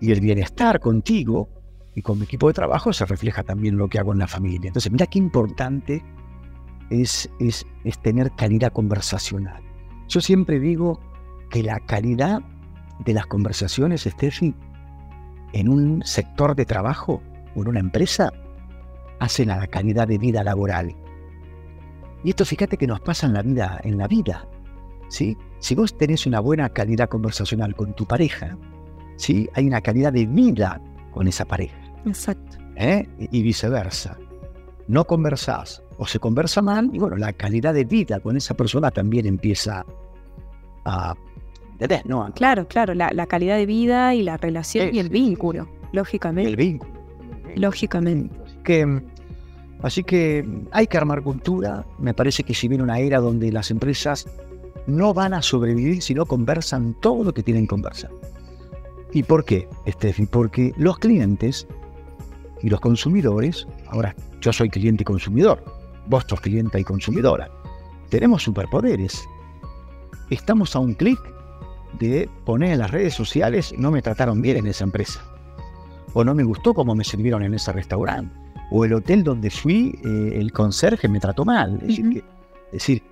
Y 0.00 0.12
el 0.12 0.20
bienestar 0.20 0.80
contigo 0.80 1.50
y 1.94 2.02
con 2.02 2.18
mi 2.18 2.24
equipo 2.24 2.46
de 2.46 2.54
trabajo 2.54 2.92
se 2.92 3.04
refleja 3.04 3.42
también 3.42 3.76
lo 3.76 3.88
que 3.88 3.98
hago 3.98 4.12
en 4.12 4.20
la 4.20 4.28
familia. 4.28 4.68
Entonces, 4.68 4.90
mira 4.92 5.06
qué 5.06 5.18
importante 5.18 6.02
es, 6.90 7.28
es, 7.40 7.66
tener 8.02 8.30
calidad 8.32 8.72
conversacional. 8.72 9.62
Yo 10.08 10.20
siempre 10.20 10.60
digo 10.60 11.00
que 11.50 11.62
la 11.62 11.80
calidad 11.80 12.40
de 13.04 13.12
las 13.14 13.26
conversaciones, 13.26 14.02
Steffi, 14.02 14.54
en 15.52 15.68
un 15.68 16.02
sector 16.04 16.54
de 16.54 16.64
trabajo 16.64 17.22
o 17.54 17.62
en 17.62 17.68
una 17.68 17.80
empresa, 17.80 18.32
hacen 19.18 19.50
a 19.50 19.56
la 19.56 19.66
calidad 19.66 20.06
de 20.06 20.18
vida 20.18 20.44
laboral. 20.44 20.94
Y 22.24 22.30
esto 22.30 22.44
fíjate 22.44 22.76
que 22.76 22.86
nos 22.86 23.00
pasa 23.00 23.26
en 23.26 23.34
la 23.34 23.42
vida, 23.42 23.80
en 23.84 23.98
la 23.98 24.08
vida. 24.08 24.48
¿sí? 25.08 25.36
Si 25.60 25.74
vos 25.74 25.96
tenés 25.96 26.26
una 26.26 26.40
buena 26.40 26.68
calidad 26.68 27.08
conversacional 27.08 27.74
con 27.74 27.94
tu 27.94 28.06
pareja, 28.06 28.56
¿sí? 29.16 29.48
hay 29.54 29.66
una 29.66 29.80
calidad 29.80 30.12
de 30.12 30.26
vida 30.26 30.80
con 31.12 31.28
esa 31.28 31.44
pareja. 31.44 31.76
Exacto. 32.06 32.58
¿Eh? 32.76 33.08
Y 33.18 33.42
viceversa. 33.42 34.16
No 34.86 35.04
conversás 35.06 35.82
o 35.98 36.06
se 36.06 36.18
conversa 36.18 36.62
mal 36.62 36.90
y 36.92 36.98
bueno, 36.98 37.16
la 37.16 37.32
calidad 37.32 37.74
de 37.74 37.84
vida 37.84 38.20
con 38.20 38.36
esa 38.36 38.54
persona 38.54 38.90
también 38.90 39.26
empieza 39.26 39.84
a... 40.84 41.14
¿no? 42.06 42.32
Claro, 42.34 42.66
claro, 42.66 42.94
la, 42.94 43.26
calidad 43.26 43.56
de 43.56 43.66
vida 43.66 44.14
y 44.14 44.22
la 44.22 44.36
relación 44.36 44.92
y 44.92 44.98
el 44.98 45.10
vínculo, 45.10 45.68
lógicamente. 45.92 46.50
El 46.50 46.56
vínculo. 46.56 46.92
Lógicamente. 47.54 48.36
Que, 48.64 49.02
así 49.82 50.04
que 50.04 50.48
hay 50.70 50.86
que 50.86 50.96
armar 50.96 51.22
cultura. 51.22 51.84
Me 51.98 52.14
parece 52.14 52.42
que 52.42 52.54
si 52.54 52.68
viene 52.68 52.84
una 52.84 52.98
era 52.98 53.20
donde 53.20 53.52
las 53.52 53.70
empresas 53.70 54.26
no 54.86 55.12
van 55.12 55.34
a 55.34 55.42
sobrevivir 55.42 56.02
si 56.02 56.14
no 56.14 56.26
conversan 56.26 56.94
todo 57.00 57.24
lo 57.24 57.34
que 57.34 57.42
tienen 57.42 57.64
que 57.64 57.68
conversar. 57.68 58.10
¿Y 59.12 59.22
por 59.22 59.44
qué, 59.44 59.68
Steffi? 59.86 60.26
Porque 60.26 60.72
los 60.76 60.98
clientes 60.98 61.66
y 62.62 62.68
los 62.68 62.80
consumidores, 62.80 63.66
ahora 63.88 64.14
yo 64.40 64.52
soy 64.52 64.68
cliente 64.68 65.02
y 65.02 65.04
consumidor, 65.04 65.62
vos 66.08 66.24
sos 66.28 66.40
clienta 66.40 66.78
y 66.78 66.84
consumidora, 66.84 67.50
tenemos 68.10 68.42
superpoderes. 68.42 69.26
Estamos 70.30 70.74
a 70.76 70.80
un 70.80 70.94
clic 70.94 71.18
de 71.98 72.28
poner 72.44 72.72
en 72.72 72.78
las 72.78 72.90
redes 72.90 73.14
sociales, 73.14 73.74
no 73.78 73.90
me 73.90 74.02
trataron 74.02 74.42
bien 74.42 74.58
en 74.58 74.66
esa 74.66 74.84
empresa, 74.84 75.22
o 76.12 76.24
no 76.24 76.34
me 76.34 76.44
gustó 76.44 76.74
cómo 76.74 76.94
me 76.94 77.04
sirvieron 77.04 77.42
en 77.42 77.54
ese 77.54 77.72
restaurante, 77.72 78.34
o 78.70 78.84
el 78.84 78.92
hotel 78.92 79.24
donde 79.24 79.50
fui, 79.50 79.98
eh, 80.04 80.32
el 80.36 80.52
conserje 80.52 81.08
me 81.08 81.20
trató 81.20 81.44
mal. 81.44 81.80
Es 81.86 82.02
decir, 82.72 83.02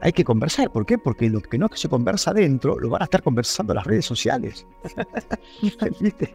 hay 0.00 0.12
que 0.12 0.24
conversar. 0.24 0.70
¿Por 0.70 0.86
qué? 0.86 0.98
Porque 0.98 1.28
lo 1.28 1.40
que 1.40 1.58
no 1.58 1.68
se 1.74 1.88
conversa 1.88 2.30
adentro, 2.30 2.78
lo 2.78 2.90
van 2.90 3.02
a 3.02 3.04
estar 3.04 3.22
conversando 3.22 3.74
las 3.74 3.84
redes 3.84 4.04
sociales. 4.04 4.66
¿Viste? 6.00 6.34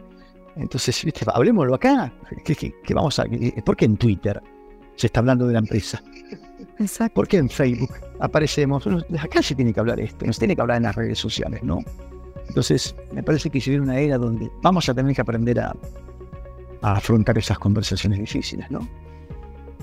Entonces, 0.56 1.04
¿viste? 1.04 1.24
hablemoslo 1.32 1.74
acá. 1.74 2.12
¿Qué, 2.44 2.74
vamos 2.94 3.18
a, 3.18 3.24
¿Por 3.64 3.76
qué 3.76 3.84
en 3.84 3.96
Twitter 3.96 4.40
se 4.96 5.06
está 5.06 5.20
hablando 5.20 5.46
de 5.46 5.52
la 5.52 5.60
empresa? 5.60 6.02
Exacto. 6.78 7.14
¿Por 7.14 7.28
qué 7.28 7.38
en 7.38 7.48
Facebook 7.48 7.92
aparecemos? 8.20 8.86
Acá 9.20 9.42
se 9.42 9.54
tiene 9.54 9.72
que 9.72 9.80
hablar 9.80 10.00
esto, 10.00 10.26
no 10.26 10.32
se 10.32 10.40
tiene 10.40 10.54
que 10.54 10.62
hablar 10.62 10.78
en 10.78 10.84
las 10.84 10.96
redes 10.96 11.18
sociales, 11.18 11.62
¿no? 11.62 11.78
Entonces, 12.48 12.94
me 13.12 13.22
parece 13.22 13.50
que 13.50 13.60
se 13.60 13.70
viene 13.70 13.84
una 13.84 13.98
era 13.98 14.16
donde 14.16 14.50
vamos 14.62 14.88
a 14.88 14.94
tener 14.94 15.14
que 15.14 15.20
aprender 15.20 15.60
a, 15.60 15.76
a 16.82 16.92
afrontar 16.92 17.38
esas 17.38 17.58
conversaciones 17.58 18.18
difíciles, 18.18 18.70
¿no? 18.70 18.86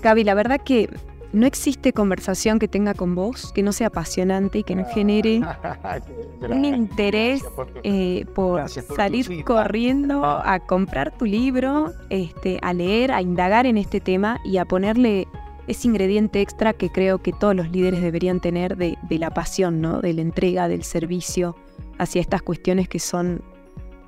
Gaby, 0.01 0.23
la 0.23 0.33
verdad 0.33 0.61
que 0.63 0.89
no 1.35 1.45
existe 1.45 1.91
conversación 1.91 2.59
que 2.59 2.67
tenga 2.67 2.93
con 2.93 3.13
vos 3.13 3.51
que 3.53 3.61
no 3.61 3.73
sea 3.73 3.87
apasionante 3.87 4.59
y 4.59 4.63
que 4.63 4.75
no 4.75 4.85
genere 4.85 5.41
un 6.49 6.63
interés 6.63 7.43
eh, 7.83 8.25
por 8.33 8.69
salir 8.69 9.43
corriendo 9.43 10.23
a 10.23 10.59
comprar 10.59 11.17
tu 11.17 11.25
libro, 11.25 11.91
este, 12.09 12.59
a 12.61 12.73
leer, 12.73 13.11
a 13.11 13.21
indagar 13.21 13.65
en 13.65 13.77
este 13.77 13.99
tema 13.99 14.39
y 14.45 14.57
a 14.57 14.65
ponerle 14.65 15.27
ese 15.67 15.87
ingrediente 15.87 16.41
extra 16.41 16.73
que 16.73 16.89
creo 16.89 17.17
que 17.17 17.33
todos 17.33 17.55
los 17.55 17.69
líderes 17.69 18.01
deberían 18.01 18.39
tener 18.39 18.77
de, 18.77 18.97
de 19.09 19.19
la 19.19 19.31
pasión, 19.31 19.81
¿no? 19.81 19.99
de 19.99 20.13
la 20.13 20.21
entrega, 20.21 20.69
del 20.69 20.83
servicio 20.83 21.55
hacia 21.97 22.21
estas 22.21 22.43
cuestiones 22.43 22.87
que 22.87 22.99
son 22.99 23.41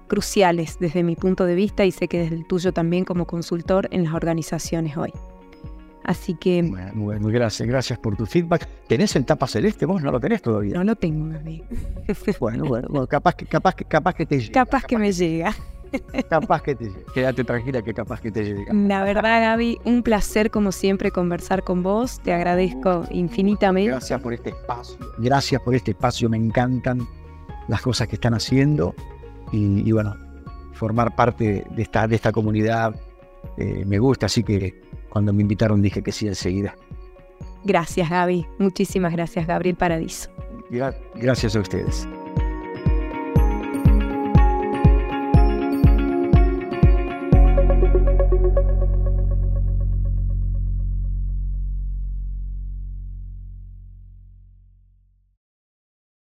cruciales 0.08 0.78
desde 0.80 1.04
mi 1.04 1.16
punto 1.16 1.46
de 1.46 1.56
vista 1.56 1.86
y 1.86 1.92
sé 1.92 2.08
que 2.08 2.20
desde 2.20 2.36
el 2.36 2.46
tuyo 2.46 2.74
también 2.74 3.06
como 3.06 3.26
consultor 3.26 3.88
en 3.92 4.04
las 4.04 4.14
organizaciones 4.14 4.98
hoy. 4.98 5.12
Así 6.08 6.36
que. 6.36 6.64
Bueno, 6.64 7.20
muy 7.20 7.34
gracias, 7.34 7.68
gracias 7.68 8.00
por 8.00 8.16
tu 8.16 8.26
feedback. 8.26 8.66
¿Tenés 8.88 9.16
el 9.18 9.26
tapa 9.26 9.46
celeste? 9.46 9.86
Vos 9.86 10.02
no 10.02 10.10
lo 10.10 10.20
tenés 10.22 10.42
todavía. 10.42 10.74
No 10.74 10.84
lo 10.86 10.96
tengo, 10.96 11.28
Gaby. 11.34 11.64
bueno, 12.40 12.66
bueno, 12.66 13.08
capaz 13.08 13.36
que, 13.36 13.46
capaz 13.46 13.76
que, 13.76 13.84
capaz 13.84 14.14
que 14.14 14.26
te 14.26 14.40
llega. 14.40 14.54
Capaz, 14.54 14.86
que 14.86 14.98
me 14.98 15.12
llega. 15.12 15.54
capaz 16.30 16.62
que 16.62 16.76
te 16.76 16.86
llega. 16.86 17.14
Quédate 17.14 17.44
tranquila 17.44 17.82
que 17.82 17.94
capaz 17.94 18.22
que 18.22 18.32
te 18.32 18.42
llega. 18.46 18.74
La 18.74 19.04
verdad, 19.04 19.42
Gaby, 19.42 19.80
un 19.84 20.02
placer 20.02 20.50
como 20.50 20.72
siempre 20.72 21.12
conversar 21.12 21.66
con 21.66 21.84
vos. 21.84 22.22
Te 22.24 22.32
agradezco 22.32 23.04
infinitamente. 23.12 23.92
Gracias 23.92 24.22
por 24.22 24.34
este 24.34 24.52
espacio. 24.52 24.98
Gracias 25.18 25.62
por 25.62 25.76
este 25.76 25.92
espacio. 25.92 26.30
Me 26.30 26.38
encantan 26.38 27.06
las 27.68 27.82
cosas 27.82 28.08
que 28.08 28.16
están 28.16 28.34
haciendo. 28.34 28.96
Y, 29.52 29.92
bueno, 29.92 30.16
formar 30.74 31.16
parte 31.16 31.66
de 31.70 31.82
esta, 31.82 32.08
de 32.08 32.16
esta 32.16 32.32
comunidad 32.32 32.96
eh, 33.58 33.86
me 33.86 34.00
gusta. 34.00 34.26
Así 34.26 34.44
que 34.44 34.82
cuando 35.10 35.34
me 35.34 35.42
invitaron 35.42 35.82
dije 35.82 36.02
que 36.02 36.12
sí 36.12 36.28
enseguida. 36.28 36.76
Gracias, 37.64 38.10
Gaby. 38.10 38.46
Muchísimas 38.60 39.12
gracias, 39.12 39.48
Gabriel 39.48 39.76
Paradiso. 39.76 40.30
Gracias 41.16 41.56
a 41.56 41.60
ustedes. 41.60 42.08